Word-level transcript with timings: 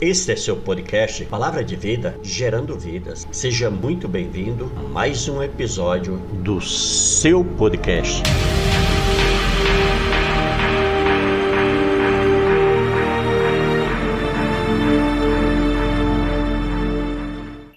Este 0.00 0.30
é 0.30 0.36
seu 0.36 0.56
podcast 0.56 1.24
Palavra 1.24 1.64
de 1.64 1.74
Vida, 1.74 2.16
gerando 2.22 2.78
vidas. 2.78 3.26
Seja 3.32 3.68
muito 3.68 4.06
bem-vindo 4.06 4.70
a 4.76 4.82
mais 4.82 5.28
um 5.28 5.42
episódio 5.42 6.18
do 6.34 6.60
seu 6.60 7.44
podcast. 7.44 8.22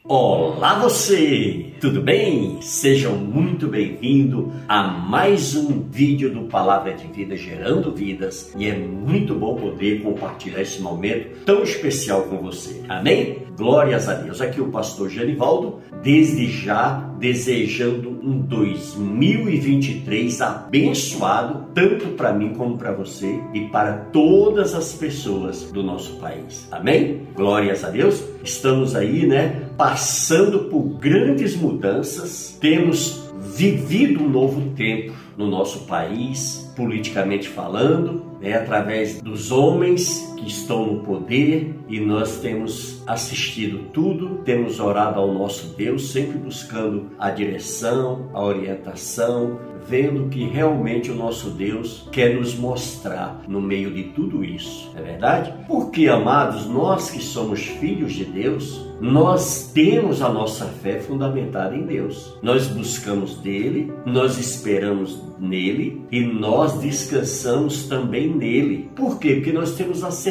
Olá 0.08 0.78
você! 0.78 1.71
Tudo 1.82 2.00
bem? 2.00 2.62
Sejam 2.62 3.18
muito 3.18 3.68
bem-vindos 3.68 4.54
a 4.68 4.84
mais 4.84 5.56
um 5.56 5.82
vídeo 5.90 6.32
do 6.32 6.42
Palavra 6.42 6.94
de 6.94 7.08
Vida 7.08 7.36
Gerando 7.36 7.92
Vidas 7.92 8.54
e 8.56 8.68
é 8.68 8.78
muito 8.78 9.34
bom 9.34 9.56
poder 9.56 10.04
compartilhar 10.04 10.62
esse 10.62 10.80
momento 10.80 11.44
tão 11.44 11.64
especial 11.64 12.26
com 12.26 12.38
você. 12.38 12.84
Amém? 12.88 13.48
Glórias 13.58 14.08
a 14.08 14.14
Deus. 14.14 14.42
Aqui 14.42 14.62
o 14.62 14.70
pastor 14.70 15.10
Genivaldo, 15.10 15.80
desde 16.04 16.52
já 16.52 17.00
desejando 17.18 18.11
um 18.24 18.40
2023 18.40 20.42
abençoado, 20.42 21.66
tanto 21.74 22.10
para 22.10 22.32
mim 22.34 22.54
como 22.54 22.78
para 22.78 22.92
você 22.92 23.40
e 23.54 23.62
para 23.70 23.94
todas 23.94 24.76
as 24.76 24.94
pessoas 24.94 25.72
do 25.72 25.82
nosso 25.82 26.18
país. 26.18 26.68
Amém? 26.72 27.22
Glórias 27.36 27.84
a 27.84 27.90
Deus. 27.90 28.24
Estamos 28.44 28.96
aí, 28.96 29.26
né, 29.26 29.64
passando 29.78 30.66
por 30.66 30.84
grandes 31.00 31.56
mudanças, 31.56 32.56
temos 32.62 33.32
vivido 33.56 34.24
um 34.24 34.30
novo 34.30 34.70
tempo 34.76 35.14
no 35.36 35.48
nosso 35.48 35.86
país, 35.86 36.72
politicamente 36.76 37.50
falando, 37.50 38.24
né, 38.40 38.54
através 38.54 39.20
dos 39.22 39.52
homens 39.52 40.31
que 40.42 40.48
estão 40.48 40.86
no 40.86 41.00
poder 41.04 41.76
e 41.88 42.00
nós 42.00 42.40
temos 42.40 43.04
assistido 43.06 43.90
tudo, 43.94 44.40
temos 44.44 44.80
orado 44.80 45.20
ao 45.20 45.32
nosso 45.32 45.76
Deus, 45.76 46.12
sempre 46.12 46.38
buscando 46.38 47.12
a 47.20 47.30
direção, 47.30 48.30
a 48.34 48.44
orientação, 48.44 49.60
vendo 49.88 50.30
que 50.30 50.46
realmente 50.46 51.12
o 51.12 51.16
nosso 51.16 51.50
Deus 51.52 52.08
quer 52.12 52.36
nos 52.36 52.56
mostrar 52.56 53.42
no 53.48 53.62
meio 53.62 53.92
de 53.92 54.04
tudo 54.04 54.44
isso, 54.44 54.92
é 54.96 55.02
verdade? 55.02 55.54
Porque, 55.68 56.08
amados, 56.08 56.66
nós 56.66 57.10
que 57.10 57.22
somos 57.22 57.62
filhos 57.62 58.14
de 58.14 58.26
Deus, 58.26 58.90
nós 59.00 59.72
temos 59.74 60.22
a 60.22 60.30
nossa 60.30 60.66
fé 60.66 61.00
fundamentada 61.00 61.76
em 61.76 61.82
Deus. 61.82 62.38
Nós 62.42 62.68
buscamos 62.68 63.36
dele, 63.38 63.92
nós 64.06 64.38
esperamos 64.38 65.20
nele 65.40 66.06
e 66.12 66.22
nós 66.22 66.80
descansamos 66.80 67.88
também 67.88 68.30
nele. 68.30 68.92
Por 68.96 69.18
quê? 69.18 69.36
Porque 69.36 69.52
nós 69.52 69.74
temos 69.74 70.04
a 70.04 70.12
certeza 70.12 70.31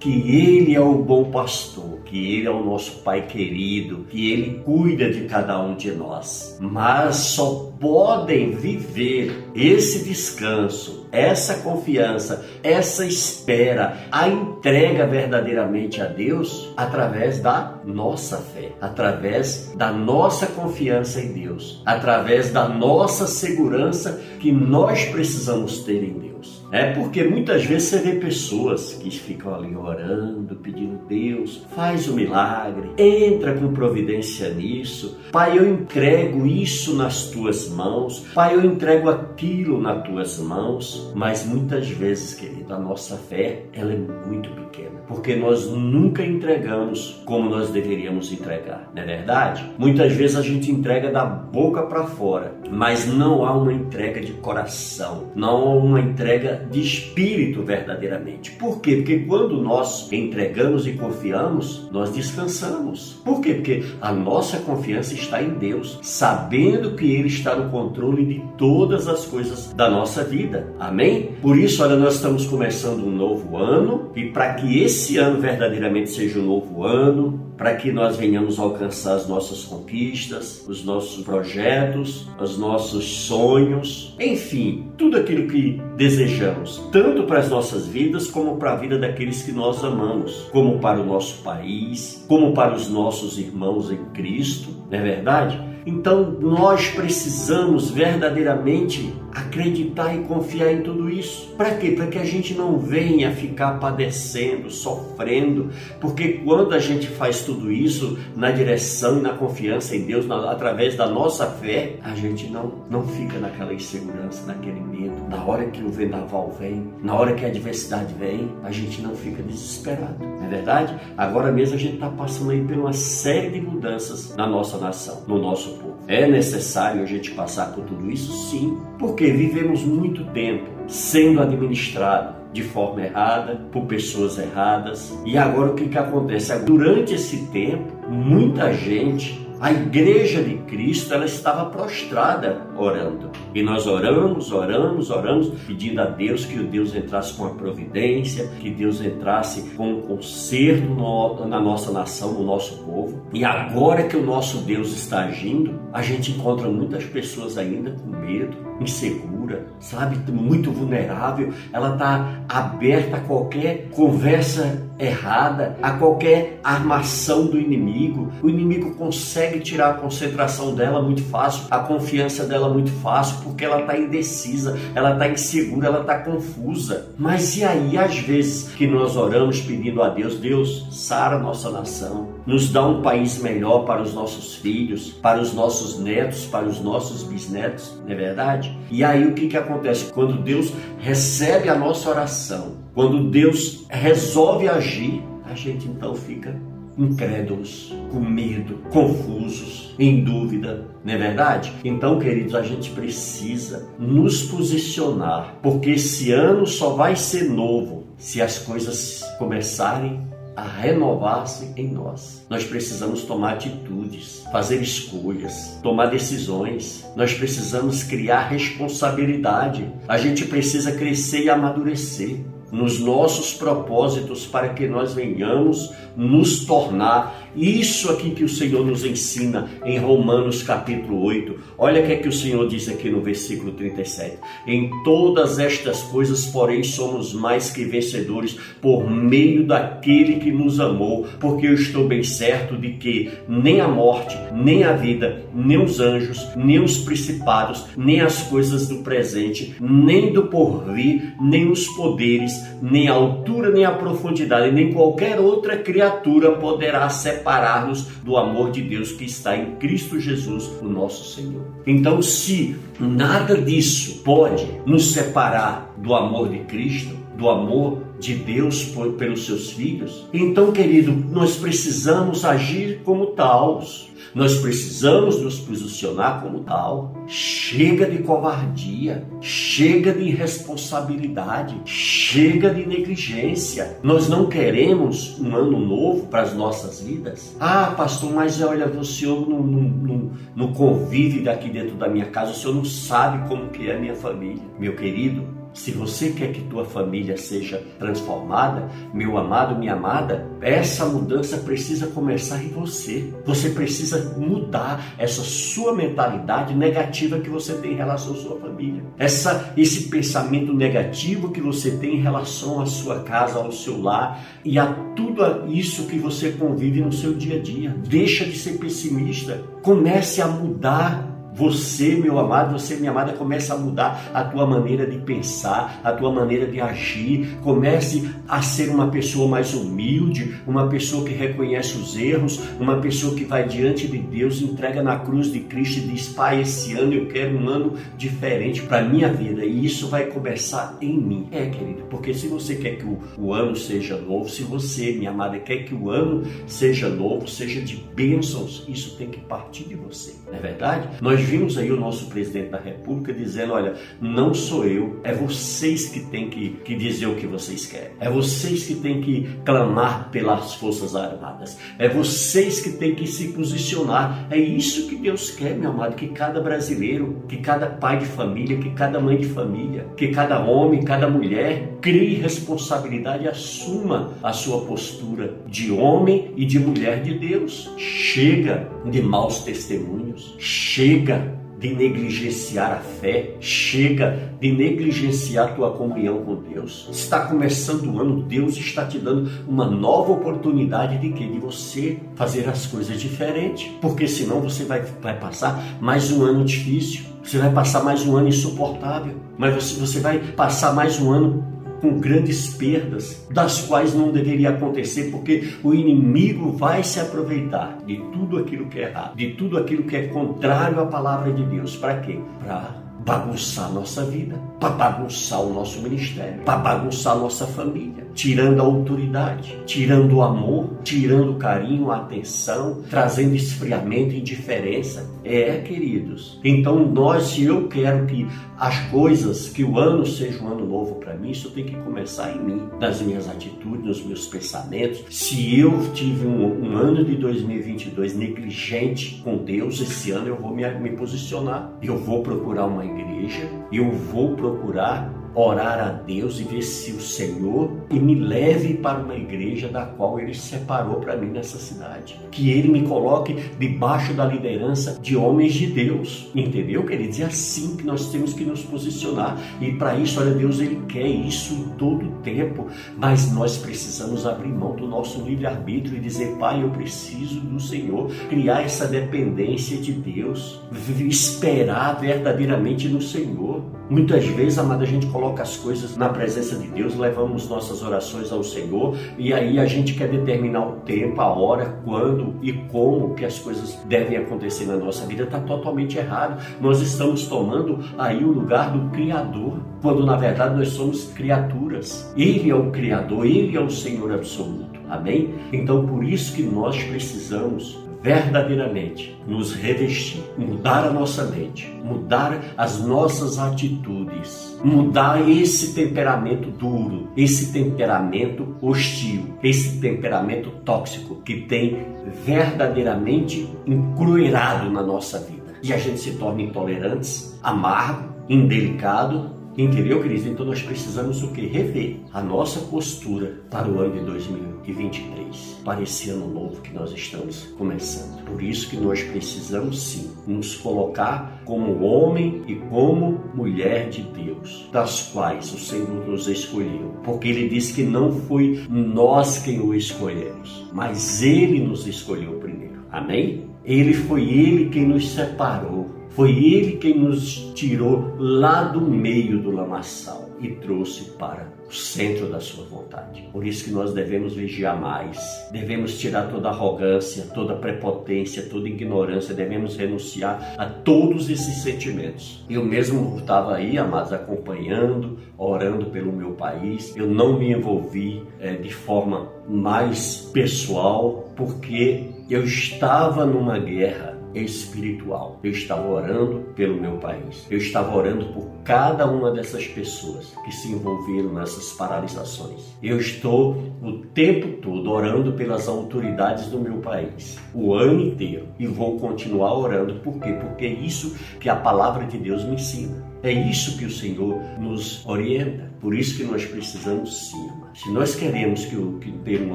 que 0.00 0.10
ele 0.10 0.74
é 0.74 0.80
o 0.80 0.94
bom 0.94 1.30
pastor, 1.30 2.00
que 2.04 2.36
ele 2.36 2.46
é 2.46 2.50
o 2.50 2.64
nosso 2.64 3.02
pai 3.02 3.26
querido, 3.26 4.06
que 4.08 4.32
ele 4.32 4.60
cuida 4.64 5.10
de 5.10 5.22
cada 5.24 5.60
um 5.60 5.74
de 5.74 5.90
nós. 5.92 6.56
Mas 6.60 7.16
só 7.16 7.72
podem 7.78 8.52
viver 8.52 9.50
esse 9.54 10.04
descanso, 10.04 11.06
essa 11.12 11.54
confiança, 11.56 12.44
essa 12.62 13.04
espera, 13.04 14.06
a 14.10 14.28
entrega 14.28 15.06
verdadeiramente 15.06 16.00
a 16.00 16.06
Deus 16.06 16.72
através 16.76 17.40
da 17.40 17.80
nossa 17.84 18.38
fé, 18.38 18.72
através 18.80 19.72
da 19.76 19.92
nossa 19.92 20.46
confiança 20.46 21.20
em 21.20 21.32
Deus, 21.32 21.82
através 21.84 22.50
da 22.50 22.68
nossa 22.68 23.26
segurança 23.26 24.20
que 24.40 24.50
nós 24.50 25.04
precisamos 25.06 25.80
ter 25.80 26.02
em 26.02 26.12
Deus. 26.12 26.25
É 26.72 26.92
porque 26.92 27.24
muitas 27.24 27.64
vezes 27.64 27.88
você 27.88 27.98
vê 28.00 28.12
pessoas 28.16 28.94
que 28.94 29.10
ficam 29.10 29.54
ali 29.54 29.74
orando, 29.76 30.56
pedindo 30.56 30.98
Deus, 31.08 31.64
faz 31.74 32.08
o 32.08 32.14
milagre, 32.14 32.90
entra 32.98 33.54
com 33.54 33.72
providência 33.72 34.50
nisso. 34.50 35.18
Pai, 35.30 35.58
eu 35.58 35.68
entrego 35.68 36.46
isso 36.46 36.94
nas 36.96 37.30
tuas 37.30 37.68
mãos. 37.68 38.20
Pai, 38.34 38.54
eu 38.54 38.64
entrego 38.64 39.08
aquilo 39.08 39.80
nas 39.80 40.04
tuas 40.04 40.38
mãos. 40.38 41.12
Mas 41.14 41.46
muitas 41.46 41.88
vezes, 41.88 42.34
querido, 42.34 42.74
a 42.74 42.78
nossa 42.78 43.16
fé 43.16 43.62
ela 43.72 43.92
é 43.92 44.26
muito 44.26 44.50
pequena, 44.50 45.00
porque 45.06 45.36
nós 45.36 45.70
nunca 45.70 46.24
entregamos 46.24 47.22
como 47.24 47.48
nós 47.48 47.70
deveríamos 47.70 48.32
entregar, 48.32 48.90
não 48.94 49.02
é 49.02 49.06
verdade? 49.06 49.64
Muitas 49.78 50.12
vezes 50.12 50.36
a 50.36 50.42
gente 50.42 50.70
entrega 50.70 51.10
da 51.10 51.24
boca 51.24 51.82
para 51.82 52.04
fora, 52.04 52.54
mas 52.70 53.06
não 53.06 53.44
há 53.44 53.56
uma 53.56 53.72
entrega 53.72 54.20
de 54.20 54.32
coração, 54.34 55.30
não 55.34 55.68
há 55.68 55.74
uma 55.76 56.00
entrega 56.00 56.55
de 56.70 56.80
espírito 56.80 57.62
verdadeiramente. 57.62 58.52
Por 58.52 58.80
quê? 58.80 58.96
Porque 58.96 59.20
quando 59.20 59.60
nós 59.60 60.10
entregamos 60.12 60.86
e 60.86 60.92
confiamos, 60.92 61.88
nós 61.90 62.12
descansamos. 62.12 63.20
Por 63.24 63.40
quê? 63.40 63.54
Porque 63.54 63.84
a 64.00 64.12
nossa 64.12 64.58
confiança 64.58 65.14
está 65.14 65.42
em 65.42 65.50
Deus, 65.50 65.98
sabendo 66.02 66.94
que 66.96 67.10
Ele 67.14 67.28
está 67.28 67.54
no 67.54 67.70
controle 67.70 68.24
de 68.24 68.42
todas 68.56 69.08
as 69.08 69.24
coisas 69.26 69.72
da 69.72 69.90
nossa 69.90 70.24
vida. 70.24 70.72
Amém? 70.78 71.30
Por 71.40 71.58
isso, 71.58 71.82
olha, 71.82 71.96
nós 71.96 72.14
estamos 72.14 72.46
começando 72.46 73.04
um 73.04 73.10
novo 73.10 73.56
ano 73.56 74.10
e 74.14 74.26
para 74.30 74.54
que 74.54 74.82
esse 74.82 75.16
ano 75.18 75.40
verdadeiramente 75.40 76.10
seja 76.10 76.38
um 76.38 76.46
novo 76.46 76.84
ano, 76.84 77.45
para 77.56 77.74
que 77.76 77.90
nós 77.90 78.16
venhamos 78.16 78.58
alcançar 78.58 79.14
as 79.16 79.28
nossas 79.28 79.64
conquistas, 79.64 80.64
os 80.68 80.84
nossos 80.84 81.24
projetos, 81.24 82.28
os 82.38 82.58
nossos 82.58 83.04
sonhos, 83.04 84.14
enfim, 84.20 84.88
tudo 84.96 85.16
aquilo 85.16 85.48
que 85.48 85.80
desejamos, 85.96 86.82
tanto 86.92 87.24
para 87.24 87.40
as 87.40 87.48
nossas 87.48 87.86
vidas 87.86 88.26
como 88.28 88.56
para 88.56 88.72
a 88.72 88.76
vida 88.76 88.98
daqueles 88.98 89.42
que 89.42 89.52
nós 89.52 89.82
amamos, 89.82 90.48
como 90.52 90.78
para 90.78 91.00
o 91.00 91.06
nosso 91.06 91.42
país, 91.42 92.24
como 92.28 92.52
para 92.52 92.74
os 92.74 92.88
nossos 92.88 93.38
irmãos 93.38 93.90
em 93.90 94.04
Cristo, 94.12 94.70
não 94.90 94.98
é 94.98 95.02
verdade? 95.02 95.76
Então 95.86 96.36
nós 96.40 96.88
precisamos 96.88 97.90
verdadeiramente 97.90 99.14
acreditar 99.32 100.14
e 100.16 100.24
confiar 100.24 100.72
em 100.72 100.82
tudo 100.82 101.05
isso. 101.18 101.54
Para 101.56 101.74
quê? 101.76 101.92
Para 101.92 102.06
que 102.06 102.18
a 102.18 102.24
gente 102.24 102.54
não 102.54 102.78
venha 102.78 103.32
ficar 103.32 103.78
padecendo, 103.78 104.70
sofrendo, 104.70 105.70
porque 106.00 106.40
quando 106.44 106.74
a 106.74 106.78
gente 106.78 107.06
faz 107.08 107.42
tudo 107.42 107.72
isso 107.72 108.18
na 108.34 108.50
direção 108.50 109.18
e 109.18 109.22
na 109.22 109.30
confiança 109.30 109.96
em 109.96 110.04
Deus, 110.04 110.26
na, 110.26 110.50
através 110.50 110.96
da 110.96 111.08
nossa 111.08 111.46
fé, 111.46 111.96
a 112.02 112.14
gente 112.14 112.48
não, 112.48 112.72
não 112.90 113.06
fica 113.06 113.38
naquela 113.38 113.72
insegurança, 113.72 114.46
naquele 114.46 114.80
medo. 114.80 115.16
Na 115.28 115.44
hora 115.44 115.66
que 115.66 115.82
o 115.82 115.88
vendaval 115.88 116.54
vem, 116.58 116.92
na 117.02 117.14
hora 117.14 117.34
que 117.34 117.44
a 117.44 117.48
adversidade 117.48 118.14
vem, 118.14 118.50
a 118.62 118.70
gente 118.70 119.00
não 119.00 119.14
fica 119.14 119.42
desesperado, 119.42 120.24
não 120.24 120.44
é 120.44 120.48
verdade? 120.48 120.94
Agora 121.16 121.50
mesmo 121.50 121.74
a 121.74 121.78
gente 121.78 121.94
está 121.94 122.08
passando 122.08 122.50
aí 122.50 122.62
por 122.62 122.76
uma 122.76 122.92
série 122.92 123.50
de 123.50 123.60
mudanças 123.60 124.34
na 124.36 124.46
nossa 124.46 124.78
nação, 124.78 125.22
no 125.26 125.38
nosso 125.38 125.70
povo. 125.78 125.95
É 126.08 126.26
necessário 126.28 127.02
a 127.02 127.06
gente 127.06 127.32
passar 127.32 127.72
por 127.72 127.84
tudo 127.84 128.10
isso? 128.10 128.32
Sim, 128.48 128.78
porque 128.98 129.30
vivemos 129.30 129.82
muito 129.82 130.24
tempo 130.26 130.70
sendo 130.86 131.40
administrado 131.40 132.36
de 132.52 132.62
forma 132.62 133.02
errada, 133.02 133.60
por 133.72 133.84
pessoas 133.86 134.38
erradas. 134.38 135.12
E 135.26 135.36
agora 135.36 135.72
o 135.72 135.74
que, 135.74 135.88
que 135.88 135.98
acontece? 135.98 136.56
Durante 136.60 137.14
esse 137.14 137.46
tempo, 137.48 137.92
muita 138.08 138.72
gente 138.72 139.46
a 139.58 139.72
igreja 139.72 140.42
de 140.42 140.54
Cristo 140.58 141.14
ela 141.14 141.24
estava 141.24 141.70
prostrada 141.70 142.60
orando. 142.78 143.30
E 143.54 143.62
nós 143.62 143.86
oramos, 143.86 144.52
oramos, 144.52 145.10
oramos, 145.10 145.48
pedindo 145.66 146.00
a 146.00 146.06
Deus 146.06 146.44
que 146.44 146.58
o 146.58 146.66
Deus 146.66 146.94
entrasse 146.94 147.34
com 147.34 147.46
a 147.46 147.50
providência, 147.50 148.48
que 148.60 148.70
Deus 148.70 149.00
entrasse 149.00 149.74
com 149.76 149.94
um 149.94 150.00
conserto 150.02 151.46
na 151.46 151.60
nossa 151.60 151.90
nação, 151.90 152.32
no 152.32 152.44
nosso 152.44 152.84
povo. 152.84 153.22
E 153.32 153.44
agora 153.44 154.04
que 154.04 154.16
o 154.16 154.24
nosso 154.24 154.58
Deus 154.58 154.92
está 154.92 155.24
agindo, 155.24 155.78
a 155.92 156.02
gente 156.02 156.32
encontra 156.32 156.68
muitas 156.68 157.04
pessoas 157.04 157.56
ainda 157.56 157.90
com 157.90 158.10
medo, 158.10 158.56
insegura, 158.80 159.66
sabe, 159.78 160.16
muito 160.30 160.70
vulnerável. 160.70 161.52
Ela 161.72 161.94
está 161.94 162.42
aberta 162.48 163.16
a 163.16 163.20
qualquer 163.20 163.88
conversa 163.90 164.86
errada, 164.98 165.76
a 165.82 165.92
qualquer 165.92 166.60
armação 166.62 167.46
do 167.46 167.58
inimigo. 167.58 168.32
O 168.42 168.48
inimigo 168.48 168.94
consegue 168.94 169.60
tirar 169.60 169.90
a 169.90 169.94
concentração 169.94 170.74
dela 170.74 171.02
muito 171.02 171.22
fácil, 171.22 171.66
a 171.70 171.78
confiança 171.78 172.44
dela 172.44 172.65
muito 172.68 172.90
fácil, 173.02 173.38
porque 173.42 173.64
ela 173.64 173.80
está 173.80 173.96
indecisa, 173.98 174.78
ela 174.94 175.12
está 175.12 175.28
insegura, 175.28 175.86
ela 175.86 176.00
está 176.00 176.18
confusa. 176.18 177.08
Mas 177.18 177.56
e 177.56 177.64
aí, 177.64 177.96
às 177.96 178.18
vezes 178.18 178.70
que 178.74 178.86
nós 178.86 179.16
oramos 179.16 179.60
pedindo 179.60 180.02
a 180.02 180.08
Deus, 180.08 180.38
Deus, 180.38 180.86
sara 180.90 181.38
nossa 181.38 181.70
nação, 181.70 182.28
nos 182.46 182.70
dá 182.70 182.86
um 182.86 183.02
país 183.02 183.38
melhor 183.42 183.84
para 183.84 184.02
os 184.02 184.14
nossos 184.14 184.54
filhos, 184.54 185.10
para 185.10 185.40
os 185.40 185.52
nossos 185.52 185.98
netos, 185.98 186.46
para 186.46 186.66
os 186.66 186.80
nossos 186.80 187.22
bisnetos, 187.22 188.00
não 188.04 188.12
é 188.12 188.14
verdade? 188.14 188.76
E 188.90 189.02
aí 189.02 189.26
o 189.26 189.34
que, 189.34 189.48
que 189.48 189.56
acontece? 189.56 190.12
Quando 190.12 190.42
Deus 190.42 190.72
recebe 190.98 191.68
a 191.68 191.74
nossa 191.74 192.08
oração, 192.08 192.76
quando 192.94 193.30
Deus 193.30 193.84
resolve 193.88 194.68
agir, 194.68 195.22
a 195.44 195.54
gente 195.54 195.86
então 195.86 196.14
fica 196.14 196.54
incrédulos, 196.98 197.94
com 198.10 198.20
medo, 198.20 198.78
confusos, 198.90 199.94
em 199.98 200.24
dúvida, 200.24 200.86
não 201.04 201.12
é 201.12 201.18
verdade? 201.18 201.72
Então, 201.84 202.18
queridos, 202.18 202.54
a 202.54 202.62
gente 202.62 202.90
precisa 202.90 203.88
nos 203.98 204.42
posicionar, 204.42 205.56
porque 205.62 205.90
esse 205.90 206.32
ano 206.32 206.66
só 206.66 206.90
vai 206.90 207.16
ser 207.16 207.50
novo 207.50 208.06
se 208.16 208.40
as 208.40 208.58
coisas 208.58 209.22
começarem 209.38 210.20
a 210.56 210.62
renovar-se 210.62 211.70
em 211.76 211.92
nós. 211.92 212.46
Nós 212.48 212.64
precisamos 212.64 213.24
tomar 213.24 213.52
atitudes, 213.52 214.42
fazer 214.50 214.80
escolhas, 214.80 215.78
tomar 215.82 216.06
decisões. 216.06 217.04
Nós 217.14 217.34
precisamos 217.34 218.02
criar 218.02 218.48
responsabilidade. 218.48 219.86
A 220.08 220.16
gente 220.16 220.46
precisa 220.46 220.92
crescer 220.92 221.44
e 221.44 221.50
amadurecer 221.50 222.40
nos 222.76 223.00
nossos 223.00 223.54
propósitos 223.54 224.46
para 224.46 224.74
que 224.74 224.86
nós 224.86 225.14
venhamos 225.14 225.94
nos 226.14 226.66
tornar 226.66 227.45
isso 227.56 228.10
aqui 228.10 228.30
que 228.30 228.44
o 228.44 228.48
Senhor 228.48 228.84
nos 228.84 229.04
ensina 229.04 229.68
em 229.84 229.98
Romanos 229.98 230.62
capítulo 230.62 231.22
8. 231.24 231.58
Olha 231.78 232.02
o 232.02 232.06
que 232.06 232.12
é 232.12 232.16
que 232.16 232.28
o 232.28 232.32
Senhor 232.32 232.68
diz 232.68 232.88
aqui 232.88 233.08
no 233.08 233.20
versículo 233.20 233.72
37. 233.72 234.38
Em 234.66 234.90
todas 235.02 235.58
estas 235.58 236.02
coisas, 236.02 236.46
porém, 236.46 236.82
somos 236.82 237.32
mais 237.32 237.70
que 237.70 237.84
vencedores 237.84 238.58
por 238.80 239.10
meio 239.10 239.66
daquele 239.66 240.36
que 240.36 240.52
nos 240.52 240.78
amou, 240.78 241.26
porque 241.40 241.66
eu 241.66 241.74
estou 241.74 242.06
bem 242.06 242.22
certo 242.22 242.76
de 242.76 242.92
que 242.92 243.30
nem 243.48 243.80
a 243.80 243.88
morte, 243.88 244.36
nem 244.52 244.84
a 244.84 244.92
vida, 244.92 245.42
nem 245.54 245.82
os 245.82 245.98
anjos, 245.98 246.46
nem 246.56 246.78
os 246.78 246.98
principados, 246.98 247.86
nem 247.96 248.20
as 248.20 248.42
coisas 248.42 248.88
do 248.88 248.96
presente, 248.96 249.74
nem 249.80 250.32
do 250.32 250.48
porvir, 250.48 251.34
nem 251.40 251.70
os 251.70 251.86
poderes, 251.88 252.52
nem 252.82 253.08
a 253.08 253.14
altura, 253.14 253.70
nem 253.70 253.84
a 253.84 253.92
profundidade, 253.92 254.72
nem 254.72 254.92
qualquer 254.92 255.40
outra 255.40 255.76
criatura 255.76 256.52
poderá 256.52 257.08
separar-nos 257.46 258.02
do 258.24 258.36
amor 258.36 258.72
de 258.72 258.82
Deus 258.82 259.12
que 259.12 259.24
está 259.24 259.56
em 259.56 259.76
Cristo 259.76 260.18
Jesus, 260.18 260.68
o 260.82 260.88
nosso 260.88 261.32
Senhor. 261.32 261.62
Então, 261.86 262.20
se 262.20 262.74
nada 262.98 263.56
disso 263.62 264.22
pode 264.24 264.66
nos 264.84 265.12
separar 265.12 265.94
do 265.96 266.12
amor 266.12 266.48
de 266.48 266.58
Cristo, 266.64 267.16
do 267.38 267.48
amor 267.48 268.02
de 268.18 268.34
Deus 268.34 268.92
pelos 269.16 269.46
seus 269.46 269.70
filhos, 269.70 270.26
então, 270.32 270.72
querido, 270.72 271.12
nós 271.12 271.56
precisamos 271.56 272.44
agir 272.44 273.02
como 273.04 273.26
tals. 273.26 274.05
Nós 274.36 274.58
precisamos 274.58 275.40
nos 275.40 275.58
posicionar 275.58 276.42
como 276.42 276.60
tal. 276.60 277.14
Chega 277.26 278.04
de 278.04 278.18
covardia, 278.18 279.26
chega 279.40 280.12
de 280.12 280.24
irresponsabilidade, 280.24 281.80
chega 281.86 282.68
de 282.68 282.84
negligência. 282.86 283.98
Nós 284.02 284.28
não 284.28 284.44
queremos 284.44 285.40
um 285.40 285.56
ano 285.56 285.80
novo 285.80 286.26
para 286.26 286.42
as 286.42 286.52
nossas 286.52 287.00
vidas. 287.00 287.56
Ah, 287.58 287.94
pastor, 287.96 288.30
mas 288.34 288.60
olha, 288.60 288.86
o 288.86 289.02
senhor 289.06 289.48
não, 289.48 289.60
não, 289.60 289.80
não, 289.80 290.30
não 290.54 290.72
convive 290.74 291.40
daqui 291.40 291.70
dentro 291.70 291.96
da 291.96 292.06
minha 292.06 292.26
casa, 292.26 292.52
o 292.52 292.54
senhor 292.54 292.74
não 292.74 292.84
sabe 292.84 293.48
como 293.48 293.70
que 293.70 293.88
é 293.88 293.96
a 293.96 293.98
minha 293.98 294.14
família. 294.14 294.62
Meu 294.78 294.94
querido, 294.94 295.55
se 295.76 295.92
você 295.92 296.30
quer 296.30 296.52
que 296.52 296.62
tua 296.62 296.86
família 296.86 297.36
seja 297.36 297.82
transformada, 297.98 298.90
meu 299.12 299.36
amado, 299.36 299.78
minha 299.78 299.92
amada, 299.92 300.48
essa 300.62 301.04
mudança 301.04 301.58
precisa 301.58 302.06
começar 302.06 302.64
em 302.64 302.68
você. 302.68 303.30
Você 303.44 303.68
precisa 303.68 304.34
mudar 304.38 305.14
essa 305.18 305.42
sua 305.42 305.94
mentalidade 305.94 306.74
negativa 306.74 307.38
que 307.38 307.50
você 307.50 307.74
tem 307.74 307.92
em 307.92 307.96
relação 307.96 308.32
à 308.32 308.36
sua 308.36 308.58
família. 308.58 309.04
Essa 309.18 309.74
esse 309.76 310.08
pensamento 310.08 310.72
negativo 310.72 311.52
que 311.52 311.60
você 311.60 311.90
tem 311.90 312.16
em 312.16 312.22
relação 312.22 312.80
à 312.80 312.86
sua 312.86 313.20
casa, 313.20 313.58
ao 313.58 313.70
seu 313.70 314.00
lar 314.00 314.42
e 314.64 314.78
a 314.78 314.86
tudo 315.14 315.70
isso 315.70 316.06
que 316.06 316.18
você 316.18 316.52
convive 316.52 317.02
no 317.02 317.12
seu 317.12 317.34
dia 317.34 317.58
a 317.58 317.62
dia. 317.62 317.94
Deixa 318.08 318.46
de 318.46 318.56
ser 318.56 318.78
pessimista. 318.78 319.62
Comece 319.82 320.40
a 320.40 320.48
mudar 320.48 321.35
você, 321.56 322.14
meu 322.16 322.38
amado, 322.38 322.78
você, 322.78 322.96
minha 322.96 323.10
amada, 323.10 323.32
começa 323.32 323.72
a 323.72 323.78
mudar 323.78 324.30
a 324.34 324.44
tua 324.44 324.66
maneira 324.66 325.06
de 325.06 325.16
pensar, 325.16 326.00
a 326.04 326.12
tua 326.12 326.30
maneira 326.30 326.66
de 326.66 326.80
agir. 326.80 327.58
Comece 327.62 328.28
a 328.46 328.60
ser 328.60 328.90
uma 328.90 329.08
pessoa 329.08 329.48
mais 329.48 329.72
humilde, 329.72 330.56
uma 330.66 330.86
pessoa 330.88 331.24
que 331.24 331.32
reconhece 331.32 331.96
os 331.96 332.14
erros, 332.14 332.60
uma 332.78 332.98
pessoa 332.98 333.34
que 333.34 333.44
vai 333.44 333.66
diante 333.66 334.06
de 334.06 334.18
Deus, 334.18 334.60
entrega 334.60 335.02
na 335.02 335.18
cruz 335.18 335.50
de 335.50 335.60
Cristo 335.60 336.00
e 336.00 336.08
diz: 336.08 336.28
Pai, 336.28 336.60
esse 336.60 336.92
ano 336.92 337.14
eu 337.14 337.26
quero 337.26 337.56
um 337.56 337.68
ano 337.70 337.94
diferente 338.18 338.82
para 338.82 339.02
minha 339.02 339.32
vida 339.32 339.64
e 339.64 339.86
isso 339.86 340.08
vai 340.08 340.26
começar 340.26 340.98
em 341.00 341.16
mim. 341.16 341.48
É, 341.50 341.66
querido, 341.66 342.02
porque 342.10 342.34
se 342.34 342.48
você 342.48 342.74
quer 342.74 342.96
que 342.96 343.06
o, 343.06 343.18
o 343.38 343.54
ano 343.54 343.74
seja 343.74 344.18
novo, 344.18 344.50
se 344.50 344.62
você, 344.62 345.12
minha 345.12 345.30
amada, 345.30 345.58
quer 345.58 345.84
que 345.84 345.94
o 345.94 346.10
ano 346.10 346.44
seja 346.66 347.08
novo, 347.08 347.48
seja 347.48 347.80
de 347.80 347.96
bênçãos, 348.14 348.84
isso 348.86 349.16
tem 349.16 349.28
que 349.30 349.40
partir 349.40 349.84
de 349.84 349.94
você, 349.94 350.34
não 350.46 350.58
é 350.58 350.60
verdade? 350.60 351.08
Nós 351.22 351.45
vimos 351.46 351.78
aí 351.78 351.90
o 351.90 351.98
nosso 351.98 352.26
presidente 352.26 352.70
da 352.70 352.78
República 352.78 353.32
dizendo: 353.32 353.72
olha, 353.72 353.94
não 354.20 354.52
sou 354.52 354.84
eu, 354.84 355.20
é 355.22 355.32
vocês 355.32 356.08
que 356.08 356.20
têm 356.20 356.50
que, 356.50 356.70
que 356.84 356.94
dizer 356.94 357.26
o 357.26 357.36
que 357.36 357.46
vocês 357.46 357.86
querem, 357.86 358.10
é 358.20 358.28
vocês 358.28 358.84
que 358.84 358.96
têm 358.96 359.20
que 359.20 359.48
clamar 359.64 360.30
pelas 360.30 360.74
Forças 360.74 361.14
Armadas, 361.14 361.78
é 361.98 362.08
vocês 362.08 362.80
que 362.80 362.90
têm 362.90 363.14
que 363.14 363.26
se 363.26 363.48
posicionar. 363.48 364.46
É 364.50 364.58
isso 364.58 365.08
que 365.08 365.16
Deus 365.16 365.50
quer, 365.50 365.76
meu 365.76 365.90
amado, 365.90 366.16
que 366.16 366.28
cada 366.28 366.60
brasileiro, 366.60 367.42
que 367.48 367.58
cada 367.58 367.86
pai 367.86 368.18
de 368.18 368.26
família, 368.26 368.78
que 368.78 368.90
cada 368.90 369.20
mãe 369.20 369.36
de 369.36 369.46
família, 369.46 370.06
que 370.16 370.28
cada 370.28 370.60
homem, 370.60 371.02
cada 371.02 371.28
mulher 371.28 371.96
crie 372.00 372.34
responsabilidade 372.34 373.44
e 373.44 373.48
assuma 373.48 374.32
a 374.42 374.52
sua 374.52 374.84
postura 374.84 375.54
de 375.66 375.90
homem 375.90 376.52
e 376.56 376.64
de 376.64 376.78
mulher 376.78 377.22
de 377.22 377.34
Deus. 377.34 377.90
Chega 377.96 378.88
de 379.04 379.22
maus 379.22 379.60
testemunhos, 379.60 380.54
chega 380.58 381.35
de 381.78 381.94
negligenciar 381.94 382.92
a 382.92 382.96
fé, 382.96 383.54
chega 383.60 384.50
de 384.60 384.72
negligenciar 384.72 385.74
tua 385.74 385.92
comunhão 385.92 386.42
com 386.42 386.56
Deus. 386.56 387.08
Está 387.10 387.40
começando 387.46 388.06
o 388.06 388.20
ano, 388.20 388.42
Deus 388.42 388.76
está 388.76 389.04
te 389.04 389.18
dando 389.18 389.50
uma 389.68 389.84
nova 389.84 390.32
oportunidade 390.32 391.18
de 391.18 391.32
que 391.32 391.46
de 391.46 391.58
você 391.58 392.18
fazer 392.34 392.68
as 392.68 392.86
coisas 392.86 393.20
diferentes, 393.20 393.90
porque 394.00 394.26
senão 394.26 394.60
você 394.60 394.84
vai, 394.84 395.02
vai 395.20 395.38
passar 395.38 395.98
mais 396.00 396.32
um 396.32 396.42
ano 396.42 396.64
difícil, 396.64 397.24
você 397.42 397.58
vai 397.58 397.70
passar 397.70 398.02
mais 398.02 398.26
um 398.26 398.36
ano 398.36 398.48
insuportável, 398.48 399.34
mas 399.58 399.74
você, 399.74 400.00
você 400.00 400.20
vai 400.20 400.38
passar 400.38 400.94
mais 400.94 401.20
um 401.20 401.30
ano 401.30 401.75
com 402.06 402.20
grandes 402.20 402.68
perdas, 402.74 403.44
das 403.50 403.82
quais 403.82 404.14
não 404.14 404.30
deveria 404.30 404.70
acontecer, 404.70 405.30
porque 405.30 405.74
o 405.82 405.92
inimigo 405.92 406.70
vai 406.70 407.02
se 407.02 407.18
aproveitar 407.18 407.98
de 408.06 408.16
tudo 408.32 408.58
aquilo 408.58 408.86
que 408.86 409.00
é 409.00 409.08
errado, 409.08 409.36
de 409.36 409.48
tudo 409.54 409.76
aquilo 409.76 410.04
que 410.04 410.14
é 410.14 410.28
contrário 410.28 411.00
à 411.00 411.06
palavra 411.06 411.52
de 411.52 411.64
Deus. 411.64 411.96
Para 411.96 412.20
quê? 412.20 412.38
Para 412.60 413.05
bagunçar 413.26 413.86
a 413.86 413.88
nossa 413.88 414.24
vida, 414.24 414.56
para 414.78 414.90
bagunçar 414.90 415.60
o 415.60 415.74
nosso 415.74 416.00
ministério, 416.00 416.62
para 416.62 416.78
bagunçar 416.78 417.36
a 417.36 417.40
nossa 417.40 417.66
família, 417.66 418.24
tirando 418.34 418.80
a 418.80 418.84
autoridade, 418.84 419.76
tirando 419.84 420.36
o 420.36 420.42
amor, 420.42 420.90
tirando 421.02 421.50
o 421.50 421.56
carinho, 421.56 422.12
a 422.12 422.18
atenção, 422.18 423.02
trazendo 423.10 423.56
esfriamento 423.56 424.32
e 424.32 424.38
indiferença. 424.40 425.28
É, 425.42 425.78
queridos. 425.78 426.60
Então, 426.64 427.06
nós, 427.06 427.44
se 427.48 427.64
eu 427.64 427.88
quero 427.88 428.26
que 428.26 428.46
as 428.78 428.98
coisas, 429.10 429.68
que 429.68 429.82
o 429.82 429.98
ano 429.98 430.26
seja 430.26 430.62
um 430.62 430.68
ano 430.68 430.86
novo 430.86 431.14
para 431.16 431.34
mim, 431.34 431.50
isso 431.50 431.70
tem 431.70 431.84
que 431.84 431.94
começar 431.96 432.54
em 432.54 432.58
mim, 432.58 432.82
nas 433.00 433.22
minhas 433.22 433.48
atitudes, 433.48 434.04
nos 434.04 434.24
meus 434.24 434.46
pensamentos. 434.46 435.24
Se 435.30 435.78
eu 435.78 436.12
tive 436.12 436.46
um, 436.46 436.84
um 436.84 436.96
ano 436.96 437.24
de 437.24 437.36
2022 437.36 438.36
negligente 438.36 439.40
com 439.42 439.56
Deus, 439.58 440.00
esse 440.00 440.30
ano 440.30 440.48
eu 440.48 440.56
vou 440.56 440.74
me, 440.74 440.88
me 440.98 441.10
posicionar. 441.10 441.92
Eu 442.02 442.18
vou 442.18 442.42
procurar 442.42 442.86
uma 442.86 443.04
igreja, 443.18 443.70
eu 443.92 444.10
vou 444.10 444.54
procurar 444.56 445.30
orar 445.56 445.98
a 445.98 446.10
Deus 446.10 446.60
e 446.60 446.64
ver 446.64 446.82
se 446.82 447.12
o 447.12 447.20
Senhor 447.20 447.90
me 448.10 448.34
leve 448.34 448.94
para 448.94 449.20
uma 449.20 449.34
igreja 449.34 449.88
da 449.88 450.04
qual 450.04 450.38
Ele 450.38 450.54
separou 450.54 451.16
para 451.16 451.34
mim 451.34 451.46
nessa 451.46 451.78
cidade. 451.78 452.38
Que 452.50 452.70
Ele 452.70 452.88
me 452.88 453.02
coloque 453.02 453.54
debaixo 453.78 454.34
da 454.34 454.44
liderança 454.44 455.18
de 455.20 455.34
homens 455.34 455.72
de 455.72 455.86
Deus. 455.86 456.50
Entendeu, 456.54 457.04
queridos? 457.04 457.40
É 457.40 457.44
assim 457.44 457.96
que 457.96 458.04
nós 458.04 458.30
temos 458.30 458.52
que 458.52 458.64
nos 458.64 458.82
posicionar. 458.82 459.56
E 459.80 459.92
para 459.92 460.16
isso, 460.18 460.38
olha, 460.40 460.52
Deus, 460.52 460.78
Ele 460.78 461.00
quer 461.08 461.26
isso 461.26 461.72
em 461.72 461.84
todo 461.96 462.26
o 462.26 462.32
tempo. 462.42 462.88
Mas 463.16 463.50
nós 463.50 463.78
precisamos 463.78 464.46
abrir 464.46 464.68
mão 464.68 464.94
do 464.94 465.06
nosso 465.06 465.40
livre-arbítrio 465.40 466.18
e 466.18 466.20
dizer, 466.20 466.56
Pai, 466.58 466.82
eu 466.82 466.90
preciso 466.90 467.60
do 467.60 467.80
Senhor. 467.80 468.30
Criar 468.50 468.82
essa 468.82 469.06
dependência 469.06 469.96
de 469.96 470.12
Deus. 470.12 470.82
Esperar 471.18 472.20
verdadeiramente 472.20 473.08
no 473.08 473.22
Senhor. 473.22 473.95
Muitas 474.08 474.46
vezes, 474.46 474.78
amada, 474.78 475.02
a 475.02 475.06
gente 475.06 475.26
coloca 475.26 475.62
as 475.62 475.76
coisas 475.76 476.16
na 476.16 476.28
presença 476.28 476.76
de 476.76 476.86
Deus, 476.86 477.16
levamos 477.16 477.68
nossas 477.68 478.02
orações 478.02 478.52
ao 478.52 478.62
Senhor 478.62 479.16
e 479.36 479.52
aí 479.52 479.80
a 479.80 479.86
gente 479.86 480.14
quer 480.14 480.28
determinar 480.28 480.86
o 480.86 480.92
tempo, 481.00 481.40
a 481.40 481.48
hora, 481.48 481.98
quando 482.04 482.54
e 482.62 482.72
como 482.72 483.34
que 483.34 483.44
as 483.44 483.58
coisas 483.58 483.98
devem 484.04 484.36
acontecer 484.36 484.84
na 484.86 484.96
nossa 484.96 485.26
vida. 485.26 485.42
Está 485.42 485.58
totalmente 485.58 486.16
errado. 486.18 486.62
Nós 486.80 487.00
estamos 487.00 487.48
tomando 487.48 487.98
aí 488.16 488.44
o 488.44 488.52
lugar 488.52 488.92
do 488.92 489.10
Criador, 489.10 489.80
quando 490.00 490.24
na 490.24 490.36
verdade 490.36 490.76
nós 490.76 490.90
somos 490.90 491.32
criaturas. 491.32 492.32
Ele 492.36 492.70
é 492.70 492.74
o 492.74 492.92
Criador, 492.92 493.44
Ele 493.44 493.76
é 493.76 493.80
o 493.80 493.90
Senhor 493.90 494.32
absoluto. 494.32 495.00
Amém? 495.08 495.54
Então 495.72 496.06
por 496.06 496.22
isso 496.22 496.54
que 496.54 496.62
nós 496.62 497.02
precisamos 497.02 498.05
verdadeiramente 498.22 499.36
nos 499.46 499.74
revestir, 499.74 500.42
mudar 500.58 501.04
a 501.04 501.12
nossa 501.12 501.44
mente, 501.44 501.88
mudar 502.02 502.60
as 502.76 503.00
nossas 503.00 503.58
atitudes, 503.58 504.78
mudar 504.84 505.48
esse 505.48 505.94
temperamento 505.94 506.70
duro, 506.70 507.28
esse 507.36 507.72
temperamento 507.72 508.76
hostil, 508.80 509.56
esse 509.62 510.00
temperamento 510.00 510.70
tóxico 510.84 511.36
que 511.36 511.62
tem 511.62 512.06
verdadeiramente 512.44 513.68
encruirado 513.86 514.90
na 514.90 515.02
nossa 515.02 515.38
vida. 515.38 515.74
E 515.82 515.92
a 515.92 515.98
gente 515.98 516.20
se 516.20 516.32
torna 516.32 516.62
intolerantes, 516.62 517.58
amargo, 517.62 518.34
indelicado 518.48 519.55
Entendeu, 519.78 520.22
queridos? 520.22 520.46
Então 520.46 520.64
nós 520.64 520.80
precisamos 520.80 521.42
o 521.42 521.48
que? 521.48 521.66
Rever 521.66 522.20
a 522.32 522.42
nossa 522.42 522.80
postura 522.80 523.60
para 523.70 523.86
o 523.86 523.98
ano 523.98 524.14
de 524.14 524.24
2023, 524.24 525.82
para 525.84 526.02
esse 526.02 526.30
ano 526.30 526.48
novo 526.48 526.80
que 526.80 526.94
nós 526.94 527.12
estamos 527.12 527.64
começando. 527.76 528.42
Por 528.46 528.62
isso 528.62 528.88
que 528.88 528.96
nós 528.96 529.22
precisamos 529.22 530.02
sim 530.02 530.30
nos 530.46 530.76
colocar 530.76 531.60
como 531.66 532.02
homem 532.02 532.62
e 532.66 532.76
como 532.88 533.50
mulher 533.54 534.08
de 534.08 534.22
Deus, 534.22 534.88
das 534.90 535.30
quais 535.30 535.70
o 535.74 535.78
Senhor 535.78 536.26
nos 536.26 536.48
escolheu. 536.48 537.14
Porque 537.22 537.48
ele 537.48 537.68
disse 537.68 537.92
que 537.92 538.02
não 538.02 538.32
foi 538.32 538.82
nós 538.88 539.58
quem 539.58 539.78
o 539.80 539.94
escolhemos, 539.94 540.88
mas 540.90 541.42
ele 541.42 541.80
nos 541.80 542.06
escolheu 542.06 542.54
primeiro. 542.54 543.04
Amém? 543.12 543.66
Ele 543.84 544.14
foi 544.14 544.42
ele 544.42 544.88
quem 544.88 545.06
nos 545.06 545.28
separou 545.32 546.15
foi 546.36 546.50
ele 546.50 546.98
quem 546.98 547.18
nos 547.18 547.72
tirou 547.74 548.36
lá 548.38 548.82
do 548.84 549.00
meio 549.00 549.58
do 549.58 549.70
lamaçal 549.70 550.50
e 550.60 550.68
trouxe 550.68 551.30
para 551.32 551.72
o 551.88 551.94
centro 551.94 552.50
da 552.50 552.60
sua 552.60 552.84
vontade. 552.84 553.48
Por 553.50 553.66
isso 553.66 553.84
que 553.84 553.90
nós 553.90 554.12
devemos 554.12 554.54
vigiar 554.54 555.00
mais. 555.00 555.38
Devemos 555.72 556.18
tirar 556.18 556.50
toda 556.50 556.68
arrogância, 556.68 557.46
toda 557.54 557.74
prepotência, 557.76 558.64
toda 558.64 558.86
ignorância, 558.86 559.54
devemos 559.54 559.96
renunciar 559.96 560.74
a 560.76 560.84
todos 560.84 561.48
esses 561.48 561.82
sentimentos. 561.82 562.62
Eu 562.68 562.84
mesmo 562.84 563.38
estava 563.38 563.74
aí, 563.74 563.96
amados, 563.96 564.32
acompanhando, 564.32 565.38
orando 565.56 566.06
pelo 566.06 566.32
meu 566.32 566.52
país. 566.52 567.16
Eu 567.16 567.26
não 567.26 567.58
me 567.58 567.72
envolvi 567.72 568.42
é, 568.60 568.74
de 568.74 568.92
forma 568.92 569.48
mais 569.66 570.50
pessoal, 570.52 571.50
porque 571.56 572.28
eu 572.50 572.62
estava 572.62 573.46
numa 573.46 573.78
guerra 573.78 574.35
espiritual. 574.62 575.60
Eu 575.62 575.70
estava 575.70 576.08
orando 576.08 576.60
pelo 576.74 577.00
meu 577.00 577.18
país. 577.18 577.66
Eu 577.70 577.78
estava 577.78 578.14
orando 578.16 578.46
por 578.46 578.66
cada 578.84 579.26
uma 579.26 579.50
dessas 579.50 579.86
pessoas 579.86 580.54
que 580.64 580.72
se 580.72 580.92
envolveram 580.92 581.52
nessas 581.52 581.92
paralisações. 581.92 582.96
Eu 583.02 583.18
estou 583.18 583.76
o 584.02 584.18
tempo 584.34 584.80
todo 584.80 585.10
orando 585.10 585.52
pelas 585.52 585.88
autoridades 585.88 586.66
do 586.66 586.78
meu 586.78 586.98
país, 586.98 587.58
o 587.74 587.94
ano 587.94 588.20
inteiro, 588.20 588.68
e 588.78 588.86
vou 588.86 589.18
continuar 589.18 589.76
orando. 589.76 590.14
Por 590.20 590.40
quê? 590.40 590.52
Porque 590.52 590.86
é 590.86 590.92
isso 590.92 591.36
que 591.60 591.68
a 591.68 591.76
palavra 591.76 592.24
de 592.24 592.38
Deus 592.38 592.64
me 592.64 592.74
ensina. 592.74 593.24
É 593.42 593.52
isso 593.52 593.96
que 593.98 594.04
o 594.04 594.10
Senhor 594.10 594.56
nos 594.80 595.24
orienta. 595.26 595.85
Por 596.00 596.14
isso 596.14 596.36
que 596.36 596.44
nós 596.44 596.64
precisamos 596.64 597.50
sim. 597.50 597.70
Se 597.94 598.10
nós 598.10 598.34
queremos 598.34 598.84
que, 598.84 598.96
o, 598.96 599.18
que 599.18 599.32
ter 599.32 599.62
um 599.62 599.74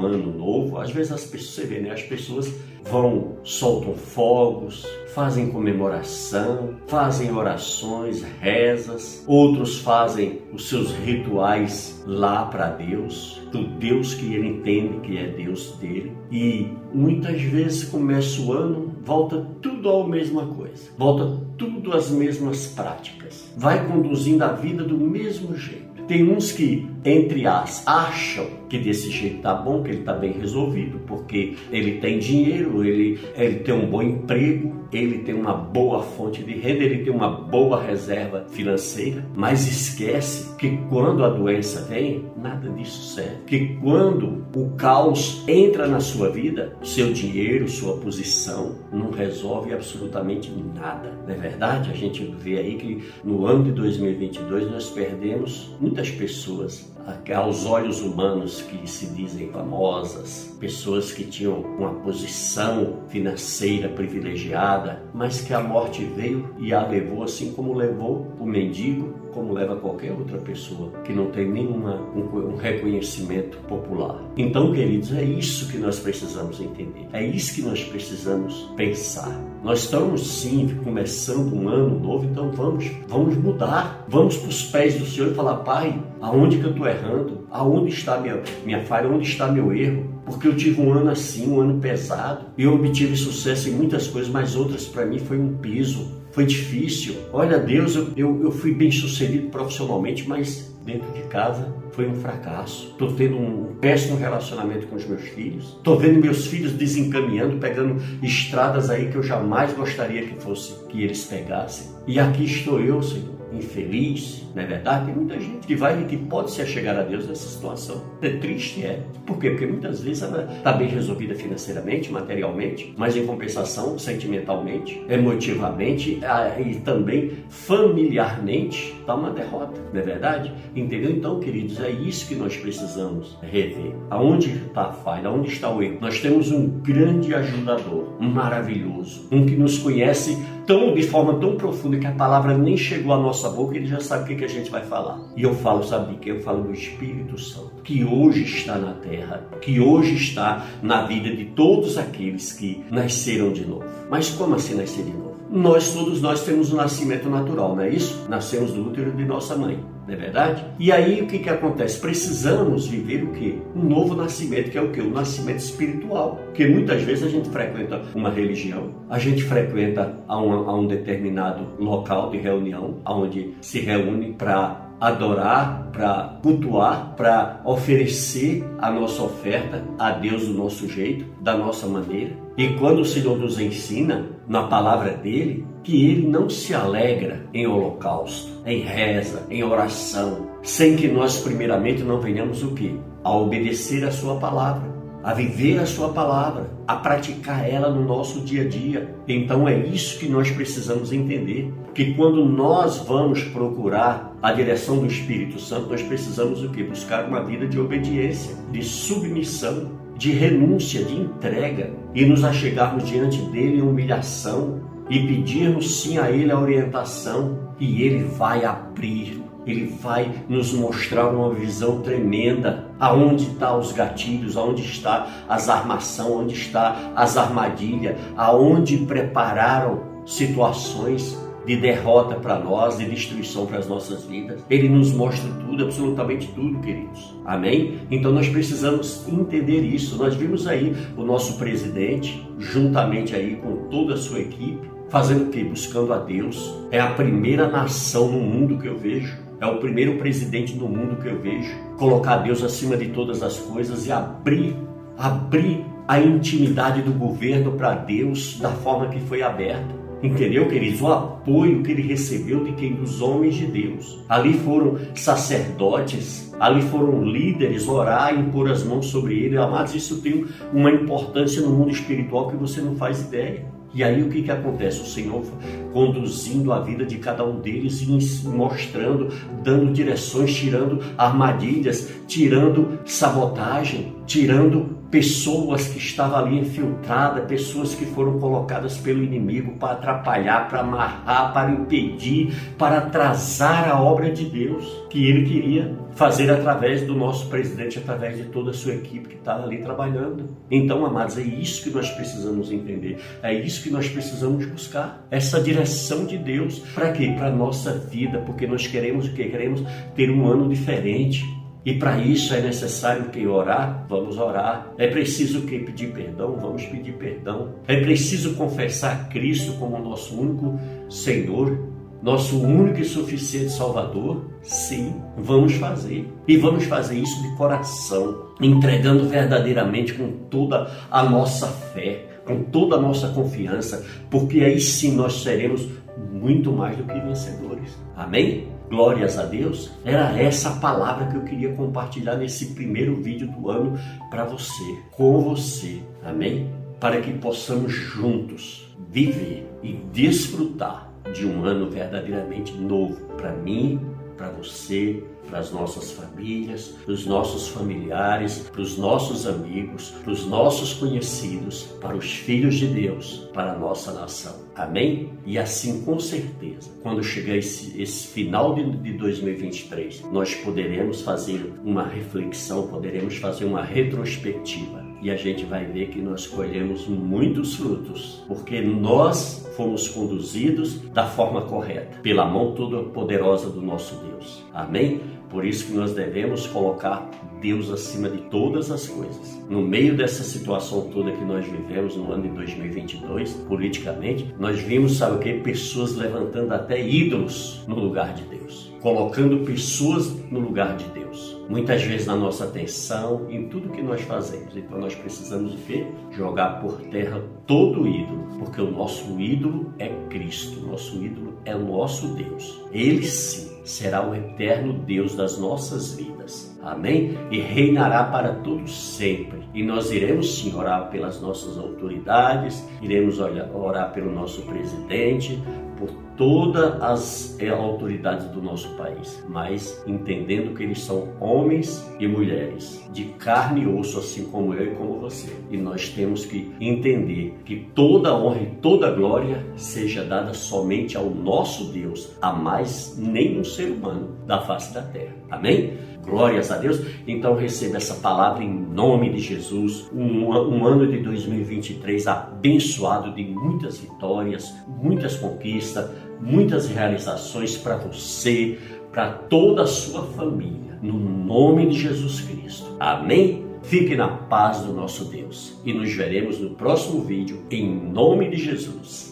ano 0.00 0.32
novo, 0.32 0.78
às 0.78 0.90
vezes 0.90 1.12
as 1.12 1.24
pessoas, 1.24 1.54
você 1.54 1.66
vê, 1.66 1.80
né? 1.80 1.90
As 1.90 2.02
pessoas 2.02 2.52
vão, 2.84 3.36
soltam 3.42 3.94
fogos, 3.94 4.86
fazem 5.14 5.50
comemoração, 5.50 6.76
fazem 6.86 7.32
orações, 7.32 8.22
rezas, 8.40 9.24
outros 9.26 9.80
fazem 9.80 10.40
os 10.52 10.68
seus 10.68 10.92
rituais 10.92 12.02
lá 12.06 12.46
para 12.46 12.68
Deus, 12.68 13.40
do 13.50 13.66
Deus 13.78 14.14
que 14.14 14.32
ele 14.32 14.48
entende 14.48 15.00
que 15.00 15.18
é 15.18 15.28
Deus 15.28 15.76
dele. 15.78 16.12
E 16.30 16.68
muitas 16.94 17.40
vezes 17.42 17.84
começa 17.84 18.40
o 18.40 18.52
ano, 18.52 18.94
volta 19.02 19.46
tudo 19.60 19.90
a 19.90 20.08
mesma 20.08 20.46
coisa, 20.46 20.90
volta 20.96 21.40
tudo 21.58 21.92
às 21.92 22.10
mesmas 22.10 22.68
práticas, 22.68 23.52
vai 23.56 23.86
conduzindo 23.86 24.42
a 24.42 24.52
vida 24.52 24.82
do 24.82 24.96
mesmo 24.96 25.54
jeito. 25.56 25.91
Tem 26.12 26.28
uns 26.28 26.52
que, 26.52 26.86
entre 27.04 27.46
as, 27.46 27.86
acham 27.86 28.46
que 28.68 28.78
desse 28.78 29.10
jeito 29.10 29.42
tá 29.42 29.54
bom, 29.54 29.82
que 29.82 29.90
ele 29.90 30.02
tá 30.02 30.14
bem 30.14 30.32
resolvido, 30.32 30.98
porque 31.06 31.56
ele 31.70 31.98
tem 31.98 32.18
dinheiro, 32.18 32.84
ele, 32.84 33.18
ele 33.36 33.56
tem 33.56 33.74
um 33.74 33.86
bom 33.86 34.02
emprego, 34.02 34.82
ele 34.90 35.18
tem 35.18 35.34
uma 35.34 35.54
boa 35.54 36.02
fonte 36.02 36.42
de 36.42 36.52
renda, 36.52 36.84
ele 36.84 37.04
tem 37.04 37.12
uma 37.12 37.28
boa 37.28 37.82
reserva 37.82 38.46
financeira, 38.50 39.26
mas 39.34 39.66
esquece 39.66 40.54
que 40.56 40.78
quando 40.88 41.24
a 41.24 41.28
doença 41.28 41.82
vem, 41.82 42.26
nada 42.36 42.68
disso 42.70 43.14
serve. 43.14 43.44
Que 43.46 43.76
quando 43.76 44.44
o 44.54 44.70
caos 44.76 45.42
entra 45.48 45.86
na 45.86 46.00
sua 46.00 46.30
vida, 46.30 46.76
seu 46.82 47.12
dinheiro, 47.12 47.68
sua 47.68 47.96
posição, 47.98 48.76
não 48.92 49.10
resolve 49.10 49.72
absolutamente 49.72 50.50
nada. 50.74 51.12
Não 51.26 51.34
é 51.34 51.38
verdade? 51.38 51.90
A 51.90 51.94
gente 51.94 52.24
vê 52.38 52.58
aí 52.58 52.76
que 52.76 53.02
no 53.24 53.46
ano 53.46 53.64
de 53.64 53.72
2022 53.72 54.70
nós 54.70 54.90
perdemos 54.90 55.74
muitas 55.80 56.10
pessoas 56.10 56.91
aos 57.34 57.66
olhos 57.66 58.00
humanos 58.00 58.62
que 58.62 58.88
se 58.88 59.06
dizem 59.06 59.48
famosas, 59.50 60.54
pessoas 60.60 61.12
que 61.12 61.24
tinham 61.24 61.60
uma 61.60 61.94
posição 61.94 63.00
financeira 63.08 63.88
privilegiada, 63.88 65.02
mas 65.12 65.40
que 65.40 65.52
a 65.52 65.60
morte 65.60 66.04
veio 66.04 66.54
e 66.58 66.72
a 66.72 66.86
levou 66.86 67.22
assim 67.22 67.52
como 67.52 67.74
levou 67.74 68.32
o 68.38 68.46
mendigo, 68.46 69.14
como 69.32 69.52
leva 69.52 69.76
qualquer 69.76 70.12
outra 70.12 70.38
pessoa 70.38 70.92
que 71.04 71.12
não 71.12 71.30
tem 71.30 71.48
nenhuma 71.48 71.96
um, 72.14 72.52
um 72.52 72.56
reconhecimento 72.56 73.58
popular. 73.68 74.22
Então, 74.36 74.72
queridos, 74.72 75.12
é 75.12 75.22
isso 75.22 75.70
que 75.70 75.78
nós 75.78 75.98
precisamos 75.98 76.60
entender. 76.60 77.08
É 77.12 77.24
isso 77.24 77.54
que 77.54 77.62
nós 77.62 77.82
precisamos 77.82 78.70
pensar. 78.76 79.51
Nós 79.62 79.84
estamos 79.84 80.26
sim 80.26 80.76
começando 80.82 81.54
um 81.54 81.68
ano 81.68 81.96
novo, 82.00 82.24
então 82.24 82.50
vamos, 82.50 82.90
vamos 83.06 83.36
mudar. 83.36 84.04
Vamos 84.08 84.36
para 84.36 84.48
os 84.48 84.64
pés 84.64 84.98
do 84.98 85.06
Senhor 85.06 85.30
e 85.30 85.34
falar, 85.34 85.58
Pai, 85.58 86.02
aonde 86.20 86.58
que 86.58 86.64
eu 86.64 86.70
estou 86.70 86.88
errando? 86.88 87.46
Aonde 87.48 87.92
está 87.92 88.18
minha, 88.18 88.42
minha 88.64 88.84
falha? 88.84 89.08
Onde 89.08 89.28
está 89.28 89.46
meu 89.46 89.72
erro? 89.72 90.20
Porque 90.24 90.48
eu 90.48 90.56
tive 90.56 90.80
um 90.80 90.92
ano 90.92 91.10
assim, 91.10 91.48
um 91.48 91.60
ano 91.60 91.78
pesado. 91.78 92.46
Eu 92.58 92.74
obtive 92.74 93.16
sucesso 93.16 93.68
em 93.68 93.72
muitas 93.72 94.08
coisas, 94.08 94.28
mas 94.32 94.56
outras 94.56 94.86
para 94.86 95.06
mim 95.06 95.20
foi 95.20 95.38
um 95.38 95.56
peso 95.56 96.20
foi 96.32 96.46
difícil. 96.46 97.14
Olha, 97.30 97.58
Deus, 97.58 97.94
eu, 97.94 98.08
eu, 98.16 98.42
eu 98.42 98.50
fui 98.50 98.72
bem 98.72 98.90
sucedido 98.90 99.50
profissionalmente, 99.50 100.26
mas 100.26 100.74
dentro 100.82 101.12
de 101.12 101.20
casa 101.28 101.72
foi 101.92 102.08
um 102.08 102.14
fracasso. 102.14 102.88
Estou 102.92 103.12
tendo 103.14 103.36
um 103.36 103.76
péssimo 103.80 104.16
relacionamento 104.16 104.86
com 104.86 104.96
os 104.96 105.06
meus 105.06 105.22
filhos. 105.22 105.76
Estou 105.76 105.98
vendo 105.98 106.20
meus 106.20 106.46
filhos 106.46 106.72
desencaminhando, 106.72 107.58
pegando 107.58 108.02
estradas 108.22 108.90
aí 108.90 109.10
que 109.10 109.16
eu 109.16 109.22
jamais 109.22 109.72
gostaria 109.72 110.22
que 110.22 110.36
fosse 110.36 110.74
que 110.88 111.02
eles 111.02 111.24
pegassem. 111.24 111.92
E 112.06 112.18
aqui 112.18 112.44
estou 112.44 112.80
eu, 112.80 113.02
Senhor 113.02 113.41
infeliz, 113.54 114.44
não 114.54 114.62
é 114.62 114.66
verdade? 114.66 115.06
Tem 115.06 115.14
muita 115.14 115.38
gente 115.38 115.66
que 115.66 115.74
vai 115.74 116.02
e 116.02 116.04
que 116.04 116.16
pode 116.16 116.50
se 116.50 116.62
achegar 116.62 116.96
a 116.96 117.02
Deus 117.02 117.26
nessa 117.26 117.48
situação. 117.48 118.02
É 118.22 118.30
triste, 118.30 118.84
é. 118.84 119.00
Por 119.26 119.38
quê? 119.38 119.50
Porque 119.50 119.66
muitas 119.66 120.00
vezes 120.02 120.22
ela 120.22 120.48
está 120.56 120.72
bem 120.72 120.88
resolvida 120.88 121.34
financeiramente, 121.34 122.10
materialmente, 122.12 122.94
mas 122.96 123.16
em 123.16 123.26
compensação, 123.26 123.98
sentimentalmente, 123.98 125.02
emotivamente 125.08 126.20
ah, 126.24 126.60
e 126.60 126.76
também 126.76 127.32
familiarmente, 127.48 128.94
está 129.00 129.14
uma 129.14 129.30
derrota, 129.30 129.80
não 129.92 130.00
é 130.00 130.04
verdade? 130.04 130.52
Entendeu? 130.74 131.10
Então, 131.10 131.40
queridos, 131.40 131.80
é 131.80 131.90
isso 131.90 132.28
que 132.28 132.34
nós 132.34 132.56
precisamos 132.56 133.38
rever. 133.42 133.92
Aonde 134.10 134.50
está 134.50 134.82
a 134.82 134.92
falha? 134.92 135.28
Aonde 135.28 135.52
está 135.52 135.70
o 135.70 135.82
erro? 135.82 135.98
Nós 136.00 136.20
temos 136.20 136.50
um 136.50 136.68
grande 136.80 137.34
ajudador, 137.34 138.16
um 138.20 138.28
maravilhoso, 138.28 139.28
um 139.30 139.44
que 139.44 139.56
nos 139.56 139.78
conhece 139.78 140.38
tão 140.72 140.94
de 140.94 141.02
forma 141.02 141.34
tão 141.34 141.54
profunda 141.54 141.98
que 141.98 142.06
a 142.06 142.12
palavra 142.12 142.56
nem 142.56 142.78
chegou 142.78 143.12
à 143.12 143.18
nossa 143.18 143.50
boca, 143.50 143.76
ele 143.76 143.84
já 143.84 144.00
sabe 144.00 144.24
o 144.24 144.26
que, 144.26 144.36
que 144.36 144.44
a 144.46 144.48
gente 144.48 144.70
vai 144.70 144.82
falar. 144.82 145.20
E 145.36 145.42
eu 145.42 145.54
falo, 145.54 145.84
sabe 145.84 146.16
de? 146.16 146.30
Eu 146.30 146.40
falo 146.40 146.62
do 146.62 146.72
Espírito 146.72 147.38
Santo, 147.38 147.82
que 147.84 148.02
hoje 148.02 148.44
está 148.44 148.78
na 148.78 148.94
terra, 148.94 149.46
que 149.60 149.78
hoje 149.78 150.14
está 150.14 150.66
na 150.82 151.02
vida 151.02 151.28
de 151.36 151.44
todos 151.44 151.98
aqueles 151.98 152.54
que 152.54 152.82
nasceram 152.90 153.52
de 153.52 153.66
novo. 153.66 153.84
Mas 154.08 154.30
como 154.30 154.54
assim 154.54 154.74
nascer 154.74 155.04
de 155.04 155.10
novo? 155.10 155.36
Nós, 155.50 155.92
todos 155.92 156.22
nós, 156.22 156.42
temos 156.42 156.72
um 156.72 156.76
nascimento 156.76 157.28
natural, 157.28 157.76
não 157.76 157.82
é 157.82 157.90
isso? 157.90 158.26
Nascemos 158.26 158.72
do 158.72 158.88
útero 158.88 159.12
de 159.12 159.26
nossa 159.26 159.54
mãe 159.54 159.78
não 160.06 160.14
é 160.14 160.16
verdade? 160.16 160.64
E 160.78 160.90
aí 160.90 161.20
o 161.22 161.26
que, 161.26 161.38
que 161.38 161.48
acontece? 161.48 162.00
Precisamos 162.00 162.86
viver 162.86 163.22
o 163.22 163.32
que? 163.32 163.62
Um 163.74 163.84
novo 163.84 164.14
nascimento, 164.14 164.70
que 164.70 164.78
é 164.78 164.82
o 164.82 164.90
que? 164.90 165.00
O 165.00 165.10
nascimento 165.10 165.58
espiritual. 165.58 166.40
Porque 166.46 166.66
muitas 166.66 167.02
vezes 167.02 167.24
a 167.24 167.28
gente 167.28 167.48
frequenta 167.50 168.02
uma 168.14 168.30
religião, 168.30 168.94
a 169.08 169.18
gente 169.18 169.44
frequenta 169.44 170.18
a, 170.28 170.34
a 170.34 170.74
um 170.74 170.86
determinado 170.86 171.66
local 171.78 172.30
de 172.30 172.38
reunião, 172.38 172.98
onde 173.06 173.54
se 173.60 173.80
reúne 173.80 174.32
para 174.32 174.90
adorar, 175.00 175.88
para 175.92 176.38
cultuar, 176.42 177.14
para 177.16 177.60
oferecer 177.64 178.64
a 178.78 178.88
nossa 178.90 179.22
oferta 179.22 179.84
a 179.98 180.12
Deus 180.12 180.46
do 180.46 180.54
nosso 180.54 180.88
jeito, 180.88 181.24
da 181.40 181.56
nossa 181.56 181.88
maneira. 181.88 182.32
E 182.56 182.68
quando 182.74 183.00
o 183.00 183.04
Senhor 183.04 183.36
nos 183.36 183.58
ensina 183.58 184.26
na 184.46 184.64
palavra 184.64 185.10
dele 185.10 185.66
que 185.82 186.06
ele 186.10 186.26
não 186.26 186.48
se 186.48 186.74
alegra 186.74 187.44
em 187.52 187.66
holocausto, 187.66 188.50
em 188.64 188.80
reza, 188.80 189.46
em 189.50 189.64
oração, 189.64 190.48
sem 190.62 190.96
que 190.96 191.08
nós 191.08 191.40
primeiramente 191.40 192.02
não 192.02 192.20
venhamos 192.20 192.62
o 192.62 192.72
que? 192.72 192.98
A 193.24 193.36
obedecer 193.36 194.04
a 194.04 194.10
sua 194.10 194.36
palavra. 194.36 194.92
a 195.22 195.32
viver 195.34 195.78
a 195.78 195.86
sua 195.86 196.08
palavra, 196.08 196.70
a 196.86 196.96
praticar 196.96 197.68
ela 197.68 197.88
no 197.88 198.04
nosso 198.04 198.40
dia 198.40 198.62
a 198.62 198.68
dia. 198.68 199.14
Então 199.28 199.68
é 199.68 199.78
isso 199.78 200.18
que 200.18 200.28
nós 200.28 200.50
precisamos 200.50 201.12
entender, 201.12 201.72
que 201.94 202.14
quando 202.14 202.44
nós 202.44 202.98
vamos 202.98 203.42
procurar 203.44 204.36
a 204.42 204.52
direção 204.52 204.98
do 204.98 205.06
Espírito 205.06 205.60
Santo, 205.60 205.90
nós 205.90 206.02
precisamos 206.02 206.62
o 206.64 206.70
que? 206.70 206.82
Buscar 206.82 207.28
uma 207.28 207.44
vida 207.44 207.66
de 207.68 207.78
obediência, 207.78 208.56
de 208.72 208.82
submissão, 208.82 209.92
de 210.16 210.32
renúncia, 210.32 211.04
de 211.04 211.14
entrega 211.14 211.92
e 212.14 212.24
nos 212.24 212.44
achegarmos 212.44 213.08
diante 213.08 213.40
dele 213.42 213.78
em 213.78 213.82
humilhação 213.82 214.80
e 215.12 215.26
pedirmos 215.26 216.00
sim 216.00 216.16
a 216.16 216.30
ele 216.30 216.50
a 216.50 216.58
orientação 216.58 217.58
e 217.78 218.02
ele 218.02 218.24
vai 218.24 218.64
abrir 218.64 219.42
ele 219.66 219.94
vai 220.00 220.30
nos 220.48 220.72
mostrar 220.72 221.28
uma 221.28 221.54
visão 221.54 222.00
tremenda 222.00 222.88
aonde 222.98 223.44
estão 223.44 223.58
tá 223.58 223.76
os 223.76 223.92
gatilhos, 223.92 224.56
aonde 224.56 224.82
está 224.82 225.44
as 225.48 225.68
armação, 225.68 226.40
onde 226.40 226.54
está 226.54 227.12
as 227.14 227.36
armadilhas, 227.36 228.16
aonde 228.36 228.98
prepararam 228.98 230.02
situações 230.26 231.40
de 231.64 231.76
derrota 231.76 232.34
para 232.34 232.58
nós, 232.58 232.98
de 232.98 233.04
destruição 233.04 233.66
para 233.66 233.78
as 233.78 233.86
nossas 233.86 234.24
vidas. 234.24 234.64
Ele 234.68 234.88
nos 234.88 235.12
mostra 235.12 235.48
tudo, 235.64 235.84
absolutamente 235.84 236.48
tudo, 236.48 236.80
queridos. 236.80 237.32
Amém? 237.44 238.00
Então 238.10 238.32
nós 238.32 238.48
precisamos 238.48 239.24
entender 239.28 239.80
isso. 239.82 240.16
Nós 240.16 240.34
vimos 240.34 240.66
aí 240.66 240.92
o 241.16 241.22
nosso 241.22 241.58
presidente, 241.58 242.44
juntamente 242.58 243.36
aí 243.36 243.56
com 243.56 243.88
toda 243.88 244.14
a 244.14 244.16
sua 244.16 244.40
equipe, 244.40 244.91
fazendo 245.12 245.44
o 245.44 245.50
quê? 245.50 245.62
Buscando 245.62 246.12
a 246.14 246.18
Deus. 246.18 246.74
É 246.90 246.98
a 246.98 247.12
primeira 247.12 247.68
nação 247.68 248.32
no 248.32 248.40
mundo 248.40 248.78
que 248.78 248.88
eu 248.88 248.96
vejo 248.96 249.36
é 249.60 249.66
o 249.66 249.78
primeiro 249.78 250.16
presidente 250.16 250.72
do 250.72 250.88
mundo 250.88 251.22
que 251.22 251.28
eu 251.28 251.38
vejo 251.38 251.70
colocar 251.96 252.38
Deus 252.38 252.64
acima 252.64 252.96
de 252.96 253.10
todas 253.10 253.44
as 253.44 253.58
coisas 253.58 254.06
e 254.06 254.10
abrir, 254.10 254.74
abrir 255.16 255.84
a 256.08 256.18
intimidade 256.18 257.00
do 257.00 257.12
governo 257.12 257.70
para 257.72 257.94
Deus 257.94 258.58
da 258.58 258.70
forma 258.70 259.06
que 259.06 259.20
foi 259.20 259.40
aberta. 259.40 260.02
Entendeu, 260.20 260.68
queridos? 260.68 261.00
O 261.00 261.08
apoio 261.08 261.82
que 261.82 261.92
ele 261.92 262.02
recebeu 262.02 262.64
de 262.64 262.72
quem? 262.72 262.94
Dos 262.94 263.20
homens 263.20 263.54
de 263.54 263.66
Deus. 263.66 264.18
Ali 264.28 264.54
foram 264.54 264.98
sacerdotes, 265.14 266.52
ali 266.58 266.82
foram 266.82 267.24
líderes 267.24 267.86
orar 267.86 268.34
e 268.34 268.40
impor 268.40 268.68
as 268.68 268.82
mãos 268.82 269.06
sobre 269.06 269.34
ele. 269.44 269.56
Amados, 269.56 269.94
isso 269.94 270.20
tem 270.22 270.44
uma 270.72 270.90
importância 270.90 271.62
no 271.62 271.70
mundo 271.70 271.90
espiritual 271.90 272.48
que 272.48 272.56
você 272.56 272.80
não 272.80 272.96
faz 272.96 273.20
ideia. 273.20 273.71
E 273.94 274.02
aí 274.02 274.22
o 274.22 274.30
que, 274.30 274.42
que 274.42 274.50
acontece? 274.50 275.00
O 275.00 275.06
Senhor 275.06 275.44
conduzindo 275.92 276.72
a 276.72 276.80
vida 276.80 277.04
de 277.04 277.18
cada 277.18 277.44
um 277.44 277.60
deles 277.60 278.00
e 278.00 278.48
mostrando, 278.48 279.28
dando 279.62 279.92
direções, 279.92 280.54
tirando 280.54 281.00
armadilhas, 281.18 282.10
tirando 282.26 283.00
sabotagem, 283.04 284.16
tirando 284.26 285.02
pessoas 285.12 285.88
que 285.88 285.98
estavam 285.98 286.38
ali 286.38 286.58
infiltradas, 286.58 287.44
pessoas 287.44 287.94
que 287.94 288.06
foram 288.06 288.38
colocadas 288.38 288.96
pelo 288.96 289.22
inimigo 289.22 289.72
para 289.72 289.92
atrapalhar, 289.92 290.68
para 290.70 290.80
amarrar, 290.80 291.52
para 291.52 291.70
impedir, 291.70 292.54
para 292.78 292.96
atrasar 292.96 293.90
a 293.90 294.02
obra 294.02 294.30
de 294.30 294.46
Deus 294.46 294.84
que 295.10 295.28
ele 295.28 295.44
queria 295.44 295.94
fazer 296.14 296.50
através 296.50 297.02
do 297.02 297.14
nosso 297.14 297.48
presidente, 297.48 297.98
através 297.98 298.38
de 298.38 298.44
toda 298.44 298.70
a 298.70 298.74
sua 298.74 298.94
equipe 298.94 299.28
que 299.28 299.34
está 299.34 299.54
ali 299.62 299.78
trabalhando. 299.78 300.48
Então, 300.70 301.04
amados, 301.04 301.36
é 301.36 301.42
isso 301.42 301.82
que 301.84 301.90
nós 301.90 302.08
precisamos 302.10 302.72
entender, 302.72 303.18
é 303.42 303.52
isso 303.52 303.82
que 303.82 303.90
nós 303.90 304.08
precisamos 304.08 304.64
buscar, 304.64 305.26
essa 305.30 305.60
direção 305.60 306.24
de 306.24 306.38
Deus. 306.38 306.78
Para 306.94 307.12
quê? 307.12 307.34
Para 307.36 307.48
a 307.48 307.54
nossa 307.54 307.92
vida, 307.92 308.38
porque 308.40 308.66
nós 308.66 308.86
queremos 308.86 309.26
o 309.26 309.34
quê? 309.34 309.44
Queremos 309.44 309.82
ter 310.14 310.30
um 310.30 310.46
ano 310.46 310.70
diferente 310.70 311.44
e 311.84 311.94
para 311.94 312.18
isso 312.18 312.54
é 312.54 312.60
necessário 312.60 313.24
que 313.30 313.44
orar, 313.46 314.06
vamos 314.08 314.38
orar. 314.38 314.92
É 314.96 315.08
preciso 315.08 315.62
que 315.62 315.80
pedir 315.80 316.12
perdão, 316.12 316.56
vamos 316.60 316.84
pedir 316.84 317.12
perdão. 317.14 317.74
É 317.88 318.00
preciso 318.00 318.54
confessar 318.54 319.28
Cristo 319.28 319.72
como 319.78 319.98
nosso 319.98 320.38
único 320.38 320.78
Senhor, 321.10 321.76
nosso 322.22 322.62
único 322.62 323.00
e 323.00 323.04
suficiente 323.04 323.70
Salvador. 323.70 324.48
Sim, 324.62 325.20
vamos 325.36 325.72
fazer. 325.74 326.32
E 326.46 326.56
vamos 326.56 326.84
fazer 326.84 327.18
isso 327.18 327.42
de 327.42 327.56
coração, 327.56 328.46
entregando 328.60 329.28
verdadeiramente 329.28 330.14
com 330.14 330.30
toda 330.48 330.88
a 331.10 331.24
nossa 331.24 331.66
fé, 331.66 332.26
com 332.46 332.62
toda 332.62 332.94
a 332.94 333.00
nossa 333.00 333.28
confiança, 333.28 334.06
porque 334.30 334.60
aí 334.60 334.80
sim 334.80 335.16
nós 335.16 335.42
seremos 335.42 335.88
muito 336.32 336.70
mais 336.70 336.96
do 336.96 337.02
que 337.04 337.18
vencedores. 337.18 337.98
Amém? 338.16 338.71
Glórias 338.92 339.38
a 339.38 339.46
Deus. 339.46 339.90
Era 340.04 340.38
essa 340.38 340.68
a 340.68 340.76
palavra 340.76 341.26
que 341.28 341.34
eu 341.34 341.44
queria 341.44 341.72
compartilhar 341.72 342.36
nesse 342.36 342.74
primeiro 342.74 343.16
vídeo 343.16 343.50
do 343.50 343.70
ano 343.70 343.98
para 344.28 344.44
você, 344.44 344.98
com 345.12 345.40
você. 345.40 346.02
Amém? 346.22 346.70
Para 347.00 347.18
que 347.22 347.32
possamos 347.32 347.90
juntos 347.90 348.94
viver 349.08 349.66
e 349.82 349.94
desfrutar 350.12 351.10
de 351.32 351.46
um 351.46 351.64
ano 351.64 351.88
verdadeiramente 351.88 352.74
novo 352.74 353.16
para 353.34 353.52
mim, 353.52 353.98
para 354.36 354.50
você, 354.50 355.24
para 355.48 355.58
as 355.58 355.70
nossas 355.70 356.12
famílias, 356.12 356.94
para 357.04 357.12
os 357.12 357.26
nossos 357.26 357.68
familiares, 357.68 358.60
para 358.70 358.80
os 358.80 358.96
nossos 358.96 359.46
amigos, 359.46 360.10
para 360.22 360.32
os 360.32 360.46
nossos 360.46 360.94
conhecidos, 360.94 361.82
para 362.00 362.16
os 362.16 362.32
filhos 362.32 362.76
de 362.76 362.86
Deus, 362.86 363.48
para 363.52 363.72
a 363.72 363.78
nossa 363.78 364.12
nação. 364.12 364.62
Amém? 364.74 365.32
E 365.44 365.58
assim, 365.58 366.02
com 366.02 366.18
certeza, 366.18 366.90
quando 367.02 367.22
chegar 367.22 367.56
esse, 367.56 368.00
esse 368.00 368.28
final 368.28 368.74
de, 368.74 368.90
de 368.98 369.12
2023, 369.14 370.22
nós 370.32 370.54
poderemos 370.54 371.20
fazer 371.20 371.72
uma 371.84 372.06
reflexão, 372.06 372.86
poderemos 372.86 373.36
fazer 373.36 373.64
uma 373.64 373.82
retrospectiva 373.82 375.01
e 375.22 375.30
a 375.30 375.36
gente 375.36 375.64
vai 375.64 375.84
ver 375.84 376.08
que 376.08 376.20
nós 376.20 376.48
colhemos 376.48 377.06
muitos 377.06 377.76
frutos, 377.76 378.42
porque 378.48 378.82
nós 378.82 379.70
fomos 379.76 380.08
conduzidos 380.08 380.98
da 381.10 381.24
forma 381.24 381.62
correta, 381.62 382.18
pela 382.20 382.44
mão 382.44 382.74
toda 382.74 383.04
poderosa 383.04 383.70
do 383.70 383.80
nosso 383.80 384.16
Deus. 384.16 384.64
Amém? 384.74 385.20
Por 385.52 385.66
isso 385.66 385.86
que 385.86 385.92
nós 385.92 386.14
devemos 386.14 386.66
colocar 386.66 387.30
Deus 387.60 387.90
acima 387.90 388.28
de 388.30 388.38
todas 388.48 388.90
as 388.90 389.06
coisas. 389.06 389.62
No 389.68 389.82
meio 389.82 390.16
dessa 390.16 390.42
situação 390.42 391.10
toda 391.10 391.30
que 391.30 391.44
nós 391.44 391.66
vivemos 391.66 392.16
no 392.16 392.32
ano 392.32 392.44
de 392.44 392.48
2022, 392.48 393.52
politicamente, 393.68 394.52
nós 394.58 394.80
vimos, 394.80 395.18
sabe 395.18 395.36
o 395.36 395.38
que? 395.38 395.52
Pessoas 395.60 396.16
levantando 396.16 396.72
até 396.72 397.06
ídolos 397.06 397.84
no 397.86 397.96
lugar 397.96 398.32
de 398.32 398.44
Deus, 398.44 398.90
colocando 399.02 399.64
pessoas 399.64 400.34
no 400.50 400.58
lugar 400.58 400.96
de 400.96 401.04
Deus. 401.10 401.60
Muitas 401.68 402.02
vezes 402.02 402.26
na 402.26 402.34
nossa 402.34 402.64
atenção, 402.64 403.46
em 403.50 403.68
tudo 403.68 403.90
que 403.90 404.02
nós 404.02 404.22
fazemos. 404.22 404.74
Então 404.74 404.98
nós 404.98 405.14
precisamos 405.14 405.72
de 405.72 405.82
quê? 405.82 406.06
Jogar 406.32 406.80
por 406.80 406.98
terra 407.02 407.42
todo 407.66 408.08
ídolo, 408.08 408.58
porque 408.58 408.80
o 408.80 408.90
nosso 408.90 409.38
ídolo 409.38 409.92
é 409.98 410.08
Cristo, 410.30 410.80
nosso 410.80 411.22
ídolo 411.22 411.58
é 411.66 411.76
o 411.76 411.86
nosso 411.86 412.28
Deus. 412.28 412.80
Ele 412.90 413.22
sim 413.22 413.71
será 413.84 414.28
o 414.28 414.34
eterno 414.34 415.04
Deus 415.04 415.34
das 415.34 415.58
nossas 415.58 416.14
vidas. 416.14 416.71
Amém? 416.82 417.38
E 417.50 417.60
reinará 417.60 418.24
para 418.24 418.54
todos 418.54 419.16
sempre. 419.16 419.62
E 419.72 419.82
nós 419.82 420.10
iremos 420.10 420.58
sim 420.58 420.74
orar 420.74 421.10
pelas 421.10 421.40
nossas 421.40 421.78
autoridades, 421.78 422.86
iremos 423.00 423.38
orar 423.38 424.12
pelo 424.12 424.30
nosso 424.30 424.62
presidente, 424.62 425.62
por 425.96 426.10
todas 426.36 427.00
as 427.00 427.60
é, 427.60 427.68
autoridades 427.68 428.46
do 428.48 428.60
nosso 428.60 428.88
país, 428.96 429.42
mas 429.48 430.02
entendendo 430.06 430.74
que 430.74 430.82
eles 430.82 431.00
são 431.00 431.28
homens 431.38 432.04
e 432.18 432.26
mulheres 432.26 433.08
de 433.12 433.24
carne 433.24 433.82
e 433.82 433.86
osso, 433.86 434.18
assim 434.18 434.46
como 434.46 434.74
eu 434.74 434.92
e 434.92 434.96
como 434.96 435.20
você. 435.20 435.54
E 435.70 435.76
nós 435.76 436.08
temos 436.08 436.44
que 436.44 436.72
entender 436.80 437.54
que 437.64 437.86
toda 437.94 438.34
honra 438.34 438.62
e 438.62 438.66
toda 438.80 439.12
glória 439.12 439.64
seja 439.76 440.24
dada 440.24 440.52
somente 440.52 441.16
ao 441.16 441.30
nosso 441.30 441.92
Deus, 441.92 442.36
a 442.42 442.52
mais 442.52 443.16
nenhum 443.16 443.62
ser 443.62 443.92
humano 443.92 444.36
da 444.46 444.60
face 444.60 444.92
da 444.92 445.02
terra. 445.02 445.34
Amém? 445.50 445.92
Glórias 446.24 446.70
a 446.70 446.78
Deus. 446.78 447.00
Então 447.26 447.54
receba 447.54 447.96
essa 447.96 448.14
palavra 448.14 448.62
em 448.62 448.72
nome 448.72 449.30
de 449.30 449.40
Jesus. 449.40 450.08
Um, 450.12 450.46
um, 450.48 450.86
ano 450.86 451.06
de 451.06 451.18
2023 451.18 452.26
abençoado 452.26 453.32
de 453.34 453.44
muitas 453.44 453.98
vitórias, 453.98 454.72
muitas 454.86 455.36
conquistas, 455.36 456.10
muitas 456.40 456.88
realizações 456.88 457.76
para 457.76 457.96
você, 457.96 458.78
para 459.10 459.30
toda 459.30 459.82
a 459.82 459.86
sua 459.86 460.22
família. 460.22 460.98
No 461.02 461.18
nome 461.18 461.88
de 461.88 461.98
Jesus 461.98 462.40
Cristo. 462.40 462.96
Amém? 463.00 463.66
Fique 463.82 464.14
na 464.14 464.28
paz 464.28 464.80
do 464.80 464.92
nosso 464.92 465.24
Deus 465.24 465.76
e 465.84 465.92
nos 465.92 466.12
veremos 466.14 466.60
no 466.60 466.70
próximo 466.70 467.22
vídeo 467.22 467.64
em 467.68 467.92
nome 467.92 468.48
de 468.48 468.56
Jesus. 468.56 469.31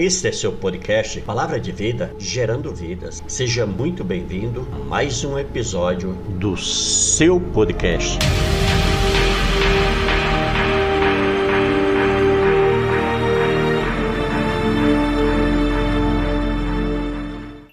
Este 0.00 0.28
é 0.28 0.32
seu 0.32 0.52
podcast 0.52 1.20
Palavra 1.22 1.58
de 1.58 1.72
Vida, 1.72 2.14
gerando 2.20 2.72
vidas. 2.72 3.20
Seja 3.26 3.66
muito 3.66 4.04
bem-vindo 4.04 4.64
a 4.70 4.78
mais 4.78 5.24
um 5.24 5.36
episódio 5.36 6.12
do 6.38 6.56
seu 6.56 7.40
podcast. 7.40 8.16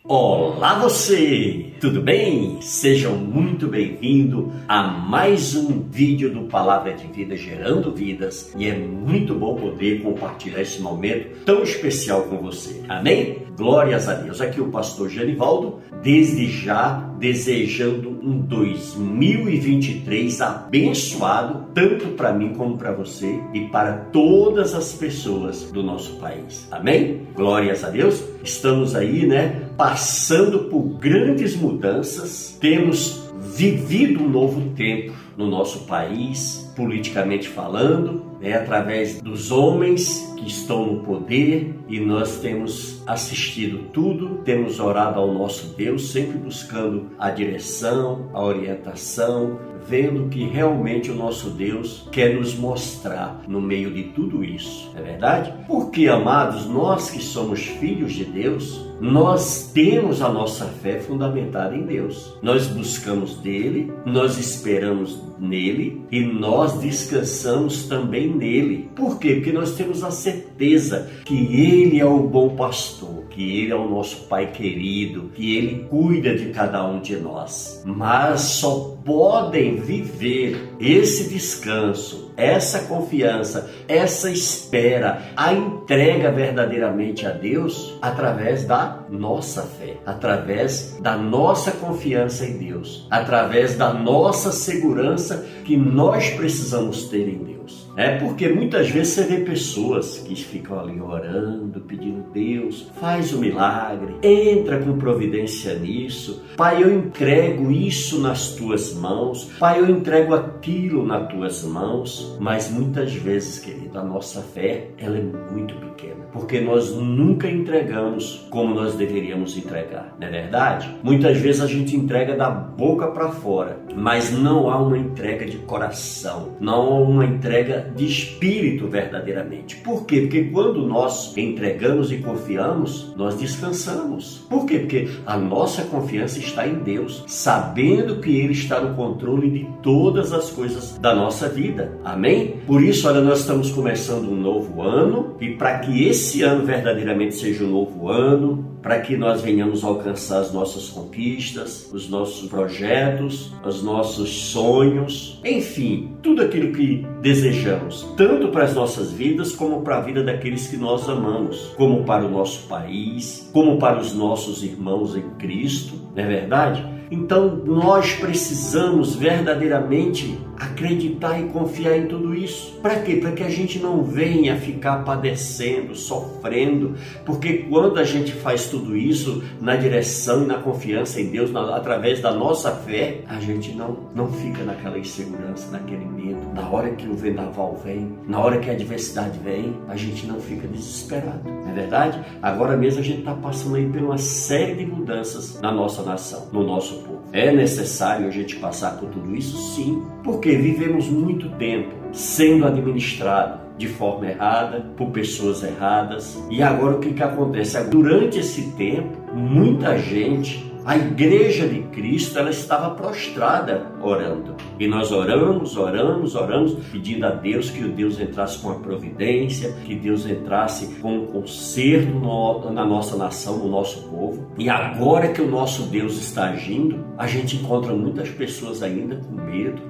Olá 0.04 0.80
você! 0.80 1.75
Tudo 1.86 2.02
bem? 2.02 2.60
Sejam 2.62 3.16
muito 3.16 3.68
bem-vindos 3.68 4.52
a 4.68 4.82
mais 4.88 5.54
um 5.54 5.84
vídeo 5.88 6.34
do 6.34 6.48
Palavra 6.48 6.96
de 6.96 7.06
Vida 7.06 7.38
Gerando 7.38 7.94
Vidas 7.94 8.52
e 8.58 8.66
é 8.66 8.76
muito 8.76 9.36
bom 9.36 9.54
poder 9.54 10.02
compartilhar 10.02 10.64
esse 10.64 10.82
momento 10.82 11.46
tão 11.46 11.62
especial 11.62 12.24
com 12.24 12.38
você. 12.38 12.82
Amém? 12.90 13.38
Glórias 13.56 14.10
a 14.10 14.16
Deus. 14.16 14.42
Aqui 14.42 14.60
o 14.60 14.72
pastor 14.72 15.10
Genivaldo, 15.10 15.80
desde 16.02 16.48
já 16.48 16.94
desejando 17.20 18.15
um 18.26 18.40
2023 18.40 20.42
abençoado, 20.42 21.68
tanto 21.76 22.08
para 22.10 22.34
mim 22.34 22.56
como 22.56 22.76
para 22.76 22.92
você 22.92 23.40
e 23.54 23.68
para 23.68 23.94
todas 24.12 24.74
as 24.74 24.94
pessoas 24.94 25.70
do 25.72 25.84
nosso 25.84 26.14
país. 26.14 26.68
Amém? 26.72 27.28
Glórias 27.36 27.84
a 27.84 27.90
Deus. 27.90 28.24
Estamos 28.44 28.96
aí, 28.96 29.28
né, 29.28 29.70
passando 29.78 30.70
por 30.70 30.82
grandes 30.98 31.56
mudanças, 31.56 32.58
temos 32.60 33.30
vivido 33.40 34.24
um 34.24 34.30
novo 34.30 34.72
tempo 34.72 35.14
no 35.38 35.48
nosso 35.48 35.86
país, 35.86 36.65
politicamente 36.76 37.48
falando, 37.48 38.26
né, 38.40 38.54
através 38.54 39.22
dos 39.22 39.52
homens 39.52 40.34
que 40.38 40.48
estão 40.48 40.86
no 40.86 41.00
poder 41.04 41.74
e 41.88 42.00
nós 42.00 42.40
temos 42.40 43.02
assistido 43.08 43.90
tudo, 43.94 44.42
temos 44.44 44.80
orado 44.80 45.20
ao 45.20 45.34
nosso 45.34 45.76
Deus, 45.76 46.12
sempre 46.12 46.38
buscando 46.38 47.12
a 47.18 47.30
direção, 47.30 48.30
a 48.34 48.44
orientação, 48.44 49.60
vendo 49.88 50.30
que 50.30 50.44
realmente 50.46 51.12
o 51.12 51.16
nosso 51.16 51.50
Deus 51.52 52.08
quer 52.12 52.36
nos 52.36 52.56
mostrar 52.56 53.42
no 53.48 53.62
meio 53.62 53.92
de 53.92 54.04
tudo 54.06 54.44
isso. 54.44 54.92
É 54.96 55.02
verdade? 55.02 55.54
Porque, 55.68 56.08
amados, 56.08 56.66
nós 56.66 57.10
que 57.10 57.22
somos 57.22 57.66
filhos 57.66 58.14
de 58.14 58.26
Deus, 58.26 58.84
nós 59.00 59.72
temos 59.74 60.22
a 60.22 60.30
nossa 60.30 60.66
fé 60.66 61.00
fundamentada 61.00 61.76
em 61.76 61.84
Deus. 61.84 62.36
Nós 62.42 62.68
buscamos 62.68 63.36
dele, 63.38 63.94
nós 64.06 64.38
esperamos 64.38 65.12
nele 65.40 66.02
e 66.12 66.22
nós 66.22 66.80
descansamos 66.80 67.84
também 67.88 68.34
nele. 68.34 68.90
Por 68.96 69.20
quê? 69.20 69.36
Porque 69.36 69.52
nós 69.52 69.76
temos 69.76 70.04
a 70.04 70.12
certeza 70.12 71.10
que 71.26 71.36
ele 71.36 72.00
é 72.00 72.06
o 72.06 72.20
bom 72.20 72.56
pastor, 72.56 73.25
que 73.36 73.60
ele 73.60 73.74
é 73.74 73.76
o 73.76 73.90
nosso 73.90 74.28
pai 74.28 74.48
querido, 74.48 75.30
que 75.36 75.58
ele 75.58 75.86
cuida 75.90 76.34
de 76.34 76.52
cada 76.52 76.88
um 76.88 77.02
de 77.02 77.18
nós. 77.18 77.84
Mas 77.86 78.42
só 78.42 78.96
podem 79.04 79.76
viver 79.76 80.74
esse 80.80 81.30
descanso, 81.30 82.32
essa 82.38 82.80
confiança, 82.86 83.70
essa 83.88 84.32
espera, 84.32 85.22
a 85.36 85.54
entrega 85.54 86.32
verdadeiramente 86.32 87.26
a 87.28 87.32
Deus 87.32 87.98
através 88.02 88.64
da 88.64 89.04
nossa 89.10 89.64
fé, 89.64 89.98
através 90.06 90.98
da 91.02 91.18
nossa 91.18 91.72
confiança 91.72 92.46
em 92.46 92.58
Deus, 92.58 93.06
através 93.12 93.76
da 93.76 93.94
nossa 93.94 94.52
segurança 94.52 95.46
que 95.66 95.76
nós 95.76 96.30
precisamos 96.30 97.10
ter 97.10 97.28
em 97.28 97.38
Deus. 97.38 97.55
É 97.98 98.18
porque 98.18 98.50
muitas 98.50 98.90
vezes 98.90 99.14
você 99.14 99.24
vê 99.24 99.38
pessoas 99.46 100.18
que 100.18 100.36
ficam 100.36 100.80
ali 100.80 101.00
orando, 101.00 101.80
pedindo 101.80 102.26
Deus, 102.34 102.92
faz 103.00 103.34
o 103.34 103.40
milagre, 103.40 104.16
entra 104.22 104.80
com 104.80 104.98
providência 104.98 105.76
nisso. 105.76 106.44
Pai, 106.58 106.84
eu 106.84 106.94
entrego 106.94 107.72
isso 107.72 108.20
nas 108.20 108.56
tuas 108.56 108.94
mãos. 108.94 109.46
Pai, 109.58 109.80
eu 109.80 109.90
entrego 109.90 110.34
aquilo 110.34 111.06
nas 111.06 111.30
tuas 111.30 111.64
mãos. 111.64 112.38
Mas 112.40 112.70
muitas 112.70 113.14
vezes, 113.14 113.60
querido, 113.60 113.98
a 113.98 114.04
nossa 114.04 114.42
fé 114.42 114.90
ela 114.98 115.18
é 115.18 115.24
muito 115.54 115.74
pequena, 115.76 116.26
porque 116.34 116.60
nós 116.60 116.94
nunca 116.94 117.50
entregamos 117.50 118.46
como 118.50 118.74
nós 118.76 118.96
deveríamos 118.96 119.58
entregar, 119.58 120.16
não 120.20 120.28
é 120.28 120.32
verdade? 120.32 120.94
Muitas 121.02 121.38
vezes 121.38 121.62
a 121.62 121.68
gente 121.68 121.96
entrega 121.96 122.36
da 122.36 122.50
boca 122.50 123.08
para 123.08 123.30
fora, 123.30 123.80
mas 123.96 124.32
não 124.32 124.70
há 124.70 124.78
uma 124.82 124.98
entrega 124.98 125.46
de 125.46 125.58
coração, 125.60 126.56
não 126.60 126.74
há 126.74 127.00
uma 127.00 127.26
entrega 127.26 127.85
de 127.96 128.06
espírito 128.06 128.88
verdadeiramente. 128.88 129.78
Por 129.78 130.06
quê? 130.06 130.22
Porque 130.22 130.46
quando 130.46 130.86
nós 130.86 131.36
entregamos 131.38 132.12
e 132.12 132.18
confiamos, 132.18 133.14
nós 133.16 133.38
descansamos. 133.38 134.46
Por 134.50 134.66
quê? 134.66 134.80
Porque 134.80 135.08
a 135.26 135.38
nossa 135.38 135.84
confiança 135.84 136.40
está 136.40 136.68
em 136.68 136.76
Deus, 136.76 137.24
sabendo 137.28 138.20
que 138.20 138.36
Ele 138.36 138.54
está 138.54 138.80
no 138.80 138.96
controle 138.96 139.50
de 139.50 139.68
todas 139.82 140.34
as 140.34 140.50
coisas 140.50 140.98
da 140.98 141.14
nossa 141.14 141.48
vida. 141.48 141.98
Amém? 142.04 142.56
Por 142.66 142.84
isso, 142.84 143.08
olha, 143.08 143.22
nós 143.22 143.40
estamos 143.40 143.72
começando 143.72 144.30
um 144.30 144.36
novo 144.36 144.82
ano 144.82 145.36
e 145.40 145.52
para 145.52 145.80
que 145.80 146.08
esse 146.08 146.42
ano 146.42 146.66
verdadeiramente 146.66 147.36
seja 147.36 147.64
um 147.64 147.70
novo 147.70 148.10
ano, 148.10 148.75
para 148.86 149.00
que 149.00 149.18
nós 149.18 149.42
venhamos 149.42 149.84
alcançar 149.84 150.42
as 150.42 150.54
nossas 150.54 150.90
conquistas, 150.90 151.90
os 151.92 152.08
nossos 152.08 152.48
projetos, 152.48 153.52
os 153.66 153.82
nossos 153.82 154.30
sonhos, 154.30 155.42
enfim, 155.44 156.16
tudo 156.22 156.44
aquilo 156.44 156.72
que 156.72 157.04
desejamos, 157.20 158.08
tanto 158.16 158.50
para 158.50 158.66
as 158.66 158.76
nossas 158.76 159.12
vidas 159.12 159.54
como 159.54 159.82
para 159.82 159.98
a 159.98 160.02
vida 160.02 160.24
daqueles 160.24 160.68
que 160.68 160.78
nós 160.78 161.10
amamos, 161.10 161.74
como 161.76 162.04
para 162.04 162.28
o 162.28 162.30
nosso 162.30 162.68
país, 162.68 163.50
como 163.52 163.80
para 163.80 164.00
os 164.00 164.14
nossos 164.14 164.64
irmãos 164.64 165.16
em 165.16 165.32
Cristo, 165.40 165.96
não 166.16 166.24
é 166.24 166.28
verdade? 166.28 166.86
Então 167.10 167.56
nós 167.66 168.14
precisamos 168.14 169.16
verdadeiramente 169.16 170.38
acreditar 170.60 171.40
e 171.40 171.46
confiar 171.50 171.98
em 171.98 172.08
tudo 172.08 172.34
isso. 172.34 172.80
Para 172.82 173.00
quê? 173.00 173.18
Para 173.18 173.32
que 173.32 173.44
a 173.44 173.50
gente 173.50 173.80
não 173.80 174.04
venha 174.04 174.56
ficar 174.58 175.04
padecendo, 175.04 175.96
sofrendo, 175.96 176.96
porque 177.26 177.66
quando 177.70 178.00
a 178.00 178.04
gente 178.04 178.32
faz 178.32 178.68
tudo 178.68 178.96
isso 178.96 179.44
na 179.60 179.76
direção 179.76 180.44
e 180.44 180.46
na 180.46 180.56
confiança 180.56 181.20
em 181.20 181.30
Deus, 181.30 181.52
na, 181.52 181.76
através 181.76 182.22
da 182.22 182.34
nossa 182.34 182.72
fé, 182.72 183.22
a 183.28 183.40
gente 183.40 183.72
não, 183.74 183.98
não 184.14 184.32
fica 184.32 184.64
naquela 184.64 184.98
insegurança, 184.98 185.72
naquele 185.72 186.06
medo. 186.06 186.54
Na 186.54 186.70
hora 186.70 186.92
que 186.92 187.08
o 187.08 187.16
vendaval 187.16 187.80
vem, 187.84 188.18
na 188.28 188.40
hora 188.40 188.60
que 188.60 188.70
a 188.70 188.74
adversidade 188.74 189.38
vem, 189.40 189.76
a 189.88 189.96
gente 189.96 190.26
não 190.26 190.40
fica 190.40 190.68
desesperado. 190.68 191.42
Não 191.46 191.70
é 191.70 191.74
verdade? 191.74 192.20
Agora 192.42 192.78
mesmo 192.78 193.00
a 193.00 193.04
gente 193.04 193.20
está 193.20 193.34
passando 193.34 193.76
aí 193.76 193.88
por 193.88 194.02
uma 194.02 194.18
série 194.18 194.76
de 194.76 194.86
mudanças 194.86 195.60
na 195.62 195.72
nossa 195.72 196.04
nação, 196.04 196.48
no 196.52 196.64
nosso 196.64 196.96
povo. 197.04 197.15
É 197.32 197.52
necessário 197.52 198.28
a 198.28 198.32
gente 198.32 198.56
passar 198.58 198.98
por 198.98 199.10
tudo 199.10 199.36
isso? 199.36 199.58
Sim, 199.76 200.04
porque 200.24 200.56
vivemos 200.56 201.10
muito 201.10 201.50
tempo 201.58 201.94
sendo 202.14 202.66
administrado 202.66 203.66
de 203.78 203.88
forma 203.88 204.28
errada, 204.28 204.86
por 204.96 205.10
pessoas 205.10 205.62
erradas. 205.62 206.42
E 206.50 206.64
agora 206.64 206.96
o 206.96 207.00
que, 207.00 207.14
que 207.14 207.24
acontece? 207.24 207.84
Durante 207.90 208.40
esse 208.40 208.72
tempo, 208.72 209.18
muita 209.34 209.98
gente 209.98 210.74
a 210.86 210.96
igreja 210.96 211.68
de 211.68 211.82
Cristo 211.82 212.38
ela 212.38 212.52
estava 212.52 212.94
prostrada 212.94 213.92
orando. 214.04 214.56
E 214.80 214.88
nós 214.88 215.12
oramos, 215.12 215.76
oramos, 215.76 216.36
oramos, 216.36 216.76
pedindo 216.92 217.26
a 217.26 217.32
Deus 217.32 217.72
que 217.72 217.84
o 217.84 217.92
Deus 217.92 218.20
entrasse 218.20 218.60
com 218.60 218.70
a 218.70 218.76
providência, 218.76 219.76
que 219.84 219.96
Deus 219.96 220.28
entrasse 220.28 220.96
com 221.02 221.18
um 221.18 221.26
conserto 221.26 222.72
na 222.72 222.86
nossa 222.86 223.18
nação, 223.18 223.58
no 223.58 223.68
nosso 223.68 224.08
povo. 224.10 224.48
E 224.60 224.70
agora 224.70 225.30
que 225.30 225.42
o 225.42 225.50
nosso 225.50 225.84
Deus 225.84 226.18
está 226.18 226.50
agindo, 226.50 227.04
a 227.18 227.26
gente 227.26 227.56
encontra 227.56 227.92
muitas 227.92 228.30
pessoas 228.30 228.84
ainda 228.84 229.16
com 229.16 229.42
medo, 229.42 229.82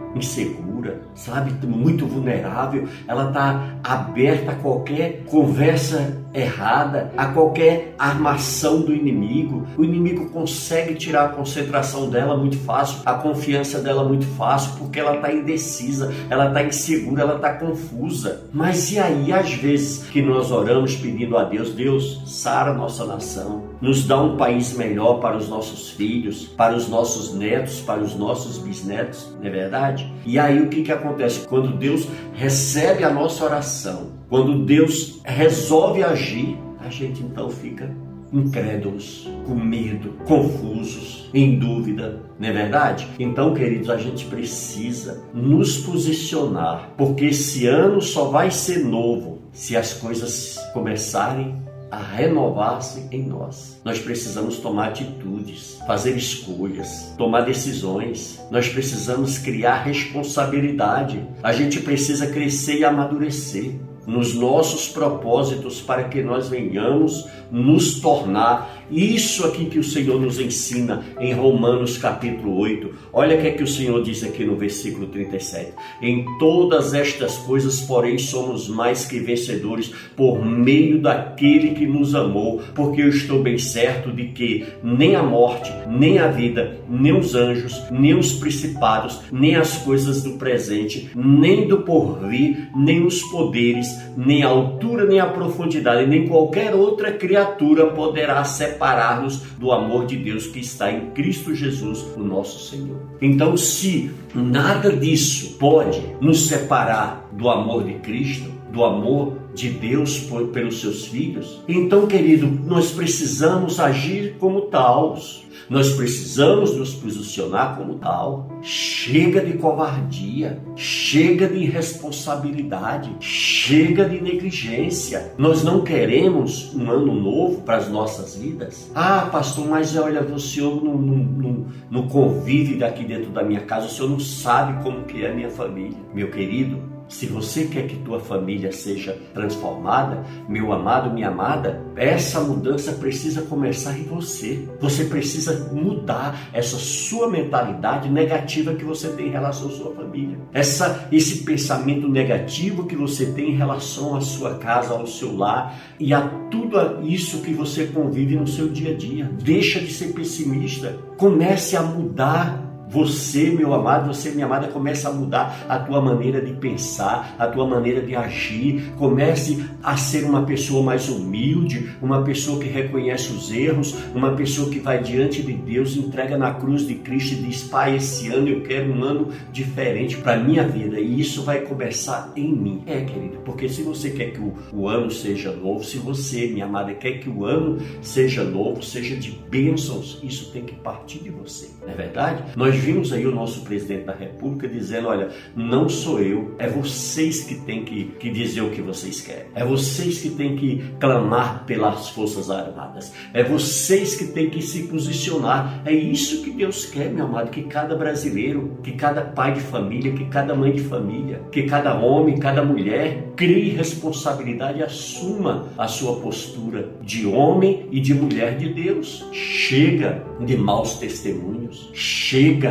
sabe, 1.14 1.52
muito 1.66 2.06
vulnerável. 2.06 2.88
Ela 3.08 3.28
está 3.28 3.76
aberta 3.84 4.52
a 4.52 4.56
qualquer 4.56 5.24
conversa 5.26 6.26
errada, 6.36 7.12
a 7.16 7.28
qualquer 7.28 7.96
armação 7.98 8.82
do 8.82 8.94
inimigo. 8.94 9.66
O 9.78 9.84
inimigo 9.84 10.30
consegue 10.30 10.96
tirar 10.96 11.26
a 11.26 11.30
concentração 11.30 12.10
dela 12.10 12.36
muito 12.36 12.58
fácil, 12.58 13.00
a 13.06 13.14
confiança 13.14 13.80
dela 13.80 14.04
muito 14.04 14.26
fácil, 14.36 14.74
porque 14.78 15.00
ela 15.00 15.16
está 15.16 15.32
indecisa, 15.32 16.14
ela 16.30 16.48
está 16.48 16.64
insegura, 16.64 17.22
ela 17.22 17.36
está 17.36 17.54
confusa. 17.54 18.44
Mas 18.54 18.92
e 18.92 19.00
aí, 19.00 19.32
às 19.32 19.54
vezes 19.54 20.06
que 20.10 20.22
nós 20.22 20.52
oramos 20.52 20.96
pedindo 20.96 21.38
a 21.38 21.44
Deus, 21.44 21.74
Deus, 21.74 22.22
sara 22.26 22.74
nossa 22.74 23.06
nação, 23.06 23.64
nos 23.82 24.06
dá 24.06 24.22
um 24.22 24.36
país 24.36 24.76
melhor 24.76 25.20
para 25.20 25.38
os 25.38 25.48
nossos 25.48 25.90
filhos, 25.90 26.46
para 26.46 26.76
os 26.76 26.90
nossos 26.90 27.34
netos, 27.34 27.82
para 27.82 28.02
os 28.02 28.16
nossos 28.16 28.58
bisnetos, 28.58 29.34
não 29.40 29.48
é 29.48 29.50
verdade? 29.50 30.12
E 30.26 30.40
aí 30.40 30.62
o 30.62 30.70
que, 30.70 30.75
que 30.84 30.92
acontece? 30.92 31.48
Quando 31.48 31.78
Deus 31.78 32.08
recebe 32.34 33.04
a 33.04 33.10
nossa 33.10 33.44
oração, 33.44 34.12
quando 34.30 34.66
Deus 34.66 35.22
resolve 35.24 36.04
agir, 36.04 36.58
a 36.80 36.90
gente 36.90 37.22
então 37.22 37.50
fica 37.50 37.90
incrédulos, 38.34 39.30
com 39.46 39.56
medo, 39.56 40.14
confusos, 40.26 41.30
em 41.34 41.58
dúvida, 41.58 42.20
não 42.40 42.50
é 42.50 42.52
verdade? 42.52 43.08
Então, 43.20 43.54
queridos, 43.54 43.90
a 43.90 43.98
gente 43.98 44.26
precisa 44.26 45.24
nos 45.34 45.78
posicionar, 45.78 46.90
porque 46.98 47.26
esse 47.26 47.66
ano 47.68 48.02
só 48.02 48.26
vai 48.26 48.52
ser 48.52 48.80
novo 48.80 49.40
se 49.52 49.78
as 49.78 49.94
coisas 49.94 50.60
começarem 50.74 51.56
a 51.96 52.00
renovar-se 52.00 53.08
em 53.10 53.24
nós. 53.24 53.80
Nós 53.86 54.00
precisamos 54.00 54.58
tomar 54.58 54.90
atitudes, 54.90 55.80
fazer 55.88 56.18
escolhas, 56.18 57.14
tomar 57.18 57.42
decisões. 57.42 58.42
Nós 58.52 58.68
precisamos 58.68 59.38
criar 59.38 59.84
responsabilidade. 59.84 61.26
A 61.42 61.54
gente 61.54 61.80
precisa 61.80 62.28
crescer 62.28 62.80
e 62.80 62.86
amadurecer 62.86 63.76
nos 64.06 64.36
nossos 64.36 64.90
propósitos 64.90 65.82
para 65.82 66.04
que 66.10 66.22
nós 66.22 66.50
venhamos 66.50 67.28
nos 67.50 68.02
tornar 68.02 68.85
isso 68.92 69.46
aqui 69.46 69.66
que 69.66 69.80
o 69.80 69.84
Senhor 69.84 70.20
nos 70.20 70.40
ensina 70.40 71.04
em 71.20 71.34
Romanos 71.34 71.98
capítulo 71.98 72.58
8. 72.58 72.94
Olha 73.12 73.36
o 73.36 73.42
que 73.42 73.48
é 73.48 73.52
que 73.52 73.64
o 73.64 73.68
Senhor 73.68 74.02
diz 74.04 74.24
aqui 74.24 74.46
no 74.46 74.56
versículo 74.56 75.08
37. 75.08 75.74
Em 76.02 76.26
todas 76.38 76.94
estas 76.94 77.38
coisas, 77.38 77.82
porém, 77.82 78.18
somos 78.18 78.68
mais 78.68 79.06
que 79.06 79.20
vencedores 79.20 79.92
por 80.16 80.44
meio 80.46 81.02
daquele 81.02 81.72
que 81.72 81.88
nos 81.88 82.14
amou, 82.14 82.62
porque 82.74 83.02
eu 83.02 83.10
estou 83.10 83.42
bem 83.42 83.58
certo 83.58 84.12
de 84.12 84.26
que 84.28 84.66
nem 84.84 85.16
a 85.16 85.24
morte, 85.24 85.72
nem 85.90 86.20
a 86.20 86.28
vida, 86.28 86.78
nem 86.88 87.18
os 87.18 87.34
anjos, 87.36 87.82
nem 87.92 88.14
os 88.14 88.34
principados, 88.34 89.22
nem 89.32 89.56
as 89.56 89.78
coisas 89.78 90.22
do 90.22 90.34
presente, 90.34 91.10
nem 91.16 91.68
do 91.68 91.80
porvir, 91.82 92.70
nem 92.76 93.06
os 93.06 93.22
poderes, 93.24 93.88
nem 94.16 94.44
a 94.44 94.48
altura, 94.48 95.06
nem 95.06 95.20
a 95.20 95.26
profundidade, 95.26 96.08
nem 96.08 96.28
qualquer 96.28 96.76
outra 96.76 97.12
criatura 97.12 97.88
poderá 97.88 98.44
separar-nos 98.76 99.38
do 99.58 99.72
amor 99.72 100.06
de 100.06 100.18
Deus 100.18 100.48
que 100.48 100.60
está 100.60 100.92
em 100.92 101.12
Cristo 101.12 101.56
Jesus, 101.56 102.06
o 102.16 102.20
nosso 102.20 102.70
Senhor. 102.70 102.98
Então, 103.22 103.56
se 103.56 104.12
nada 104.34 104.92
disso 104.92 105.56
pode 105.58 106.02
nos 106.20 106.48
separar 106.48 107.28
do 107.32 107.50
amor 107.50 107.86
de 107.86 107.94
Cristo, 107.96 108.52
do 108.72 108.84
amor 108.84 109.38
de 109.54 109.70
Deus 109.70 110.20
por, 110.20 110.48
pelos 110.48 110.82
seus 110.82 111.06
filhos, 111.06 111.62
então, 111.68 112.06
querido, 112.06 112.48
nós 112.66 112.92
precisamos 112.92 113.80
agir 113.80 114.36
como 114.38 114.64
tals. 114.64 115.45
Nós 115.70 115.94
precisamos 115.94 116.76
nos 116.76 116.94
posicionar 116.94 117.76
como 117.78 117.96
tal. 117.96 118.48
Chega 118.62 119.42
de 119.42 119.54
covardia, 119.58 120.62
chega 120.76 121.48
de 121.48 121.58
irresponsabilidade, 121.58 123.16
chega 123.20 124.08
de 124.08 124.22
negligência. 124.22 125.34
Nós 125.38 125.64
não 125.64 125.82
queremos 125.82 126.74
um 126.76 126.90
ano 126.90 127.14
novo 127.14 127.62
para 127.62 127.78
as 127.78 127.90
nossas 127.90 128.36
vidas. 128.36 128.92
Ah, 128.94 129.28
pastor, 129.32 129.68
mas 129.68 129.96
olha, 129.96 130.22
o 130.22 130.40
senhor 130.40 130.84
não, 130.84 130.96
não, 130.96 131.18
não, 131.18 131.66
não 131.90 132.08
convive 132.08 132.76
daqui 132.76 133.04
dentro 133.04 133.32
da 133.32 133.44
minha 133.44 133.62
casa, 133.62 133.88
o 133.88 133.90
senhor 133.90 134.10
não 134.10 134.20
sabe 134.20 134.84
como 134.84 135.04
que 135.04 135.24
é 135.24 135.32
a 135.32 135.34
minha 135.34 135.50
família. 135.50 135.98
Meu 136.14 136.30
querido, 136.30 136.95
se 137.08 137.28
você 137.28 137.66
quer 137.66 137.88
que 137.88 137.98
tua 137.98 138.20
família 138.20 138.72
seja 138.72 139.18
transformada, 139.34 140.24
meu 140.50 140.74
amado, 140.74 141.14
minha 141.14 141.30
amada, 141.30 141.84
essa 141.96 142.42
mudança 142.42 142.94
precisa 142.94 143.44
começar 143.44 143.98
em 143.98 144.04
você. 144.04 144.68
Você 144.80 145.06
precisa 145.06 145.72
mudar 145.72 146.50
essa 146.52 146.78
sua 146.78 147.30
mentalidade 147.30 148.10
negativa 148.10 148.74
que 148.74 148.84
você 148.84 149.10
tem 149.10 149.28
em 149.28 149.32
relação 149.32 149.68
à 149.68 149.72
sua 149.72 149.96
família. 149.96 150.38
Essa 150.52 151.08
esse 151.12 151.44
pensamento 151.44 152.08
negativo 152.08 152.86
que 152.86 152.96
você 152.96 153.28
tem 153.28 153.52
em 153.52 153.56
relação 153.56 154.16
à 154.16 154.22
sua 154.22 154.56
casa, 154.56 154.94
ao 154.94 155.06
seu 155.06 155.36
lar 155.36 155.80
e 156.00 156.14
a 156.14 156.22
tudo 156.50 157.04
isso 157.04 157.42
que 157.42 157.54
você 157.54 157.86
convive 157.88 158.36
no 158.36 158.48
seu 158.48 158.68
dia 158.68 158.92
a 158.92 158.98
dia. 158.98 159.30
Deixa 159.44 159.80
de 159.80 159.92
ser 159.92 160.14
pessimista. 160.14 160.98
Comece 161.18 161.78
a 161.78 161.84
mudar 161.84 162.65
você, 162.88 163.50
meu 163.50 163.74
amado, 163.74 164.14
você, 164.14 164.32
minha 164.32 164.46
amada, 164.46 164.68
comece 164.68 165.08
a 165.08 165.12
mudar 165.12 165.66
a 165.68 165.80
tua 165.80 166.02
maneira 166.02 166.42
de 166.42 166.54
pensar, 166.54 167.36
a 167.38 167.48
tua 167.48 167.68
maneira 167.68 168.02
de 168.02 168.16
agir. 168.16 168.94
Comece 168.98 169.66
a 169.84 169.98
ser 169.98 170.24
uma 170.24 170.44
pessoa 170.44 170.84
mais 170.84 171.10
humilde, 171.10 171.92
uma 172.02 172.24
pessoa 172.24 172.60
que 172.60 172.68
reconhece 172.68 173.32
os 173.32 173.52
erros, 173.52 173.96
uma 174.14 174.34
pessoa 174.36 174.70
que 174.70 174.80
vai 174.80 175.02
diante 175.02 175.42
de 175.42 175.54
Deus, 175.54 175.96
entrega 175.96 176.38
na 176.38 176.54
cruz 176.54 176.88
de 176.88 176.96
Cristo 176.96 177.34
e 177.34 177.44
diz: 177.44 177.64
Pai, 177.64 177.96
esse 177.96 178.28
ano 178.28 178.48
eu 178.48 178.62
quero 178.62 178.92
um 178.92 179.04
ano 179.04 179.30
diferente 179.52 180.18
para 180.18 180.38
minha 180.38 180.68
vida 180.68 181.00
e 181.00 181.20
isso 181.20 181.44
vai 181.44 181.62
começar 181.62 182.32
em 182.36 182.52
mim. 182.52 182.84
É, 182.86 183.02
querido, 183.02 183.38
porque 183.44 183.68
se 183.68 183.82
você 183.82 184.10
quer 184.10 184.32
que 184.32 184.40
o, 184.40 184.54
o 184.72 184.88
ano 184.88 185.10
seja 185.10 185.52
novo, 185.52 185.84
se 185.84 185.98
você, 185.98 186.48
minha 186.48 186.66
amada, 186.66 186.94
quer 186.94 187.20
que 187.20 187.30
o 187.30 187.46
ano 187.46 187.80
seja 188.02 188.44
novo, 188.44 188.84
seja 188.84 189.16
de 189.16 189.32
bênçãos, 189.50 190.20
isso 190.24 190.52
tem 190.52 190.64
que 190.64 190.76
partir 190.76 191.20
de 191.20 191.30
você, 191.30 191.70
não 191.82 191.92
é 191.92 191.96
verdade? 191.96 192.44
Nós 192.56 192.75
nós 192.76 192.84
vimos 192.84 193.14
aí 193.14 193.26
o 193.26 193.34
nosso 193.34 193.62
presidente 193.62 194.04
da 194.04 194.14
República 194.14 194.68
dizendo: 194.68 195.08
olha, 195.08 195.30
não 195.56 195.88
sou 195.88 196.20
eu, 196.20 196.56
é 196.60 196.68
vocês 196.68 197.44
que 197.44 197.56
têm 197.56 197.86
que, 197.86 198.06
que 198.20 198.30
dizer 198.30 198.62
o 198.62 198.70
que 198.70 198.82
vocês 198.82 199.22
querem, 199.22 199.46
é 199.56 199.64
vocês 199.64 200.20
que 200.20 200.30
têm 200.32 200.56
que 200.56 200.84
clamar 201.00 201.64
pelas 201.66 202.10
Forças 202.10 202.52
Armadas, 202.52 203.14
é 203.34 203.44
vocês 203.44 204.16
que 204.16 204.26
têm 204.26 204.50
que 204.50 204.62
se 204.62 204.84
posicionar. 204.84 205.82
É 205.86 205.94
isso 205.94 206.44
que 206.44 206.52
Deus 206.52 206.86
quer, 206.86 207.10
meu 207.10 207.26
amado, 207.26 207.50
que 207.50 207.64
cada 207.64 207.96
brasileiro, 207.96 208.78
que 208.84 208.92
cada 208.92 209.22
pai 209.22 209.54
de 209.54 209.62
família, 209.62 210.12
que 210.12 210.26
cada 210.26 210.54
mãe 210.54 210.74
de 210.74 210.82
família, 210.82 211.42
que 211.52 211.64
cada 211.64 211.98
homem, 211.98 212.38
cada 212.38 212.64
mulher 212.64 213.34
crie 213.36 213.70
responsabilidade 213.70 214.80
e 214.80 214.84
assuma 214.84 215.68
a 215.78 215.88
sua 215.88 216.20
postura 216.20 216.90
de 217.02 217.26
homem 217.26 217.88
e 217.92 218.00
de 218.00 218.14
mulher 218.14 218.58
de 218.58 218.74
Deus. 218.74 219.26
Chega 219.32 220.24
de 220.40 220.58
maus 220.58 220.96
testemunhos, 220.96 221.90
chega 221.94 222.65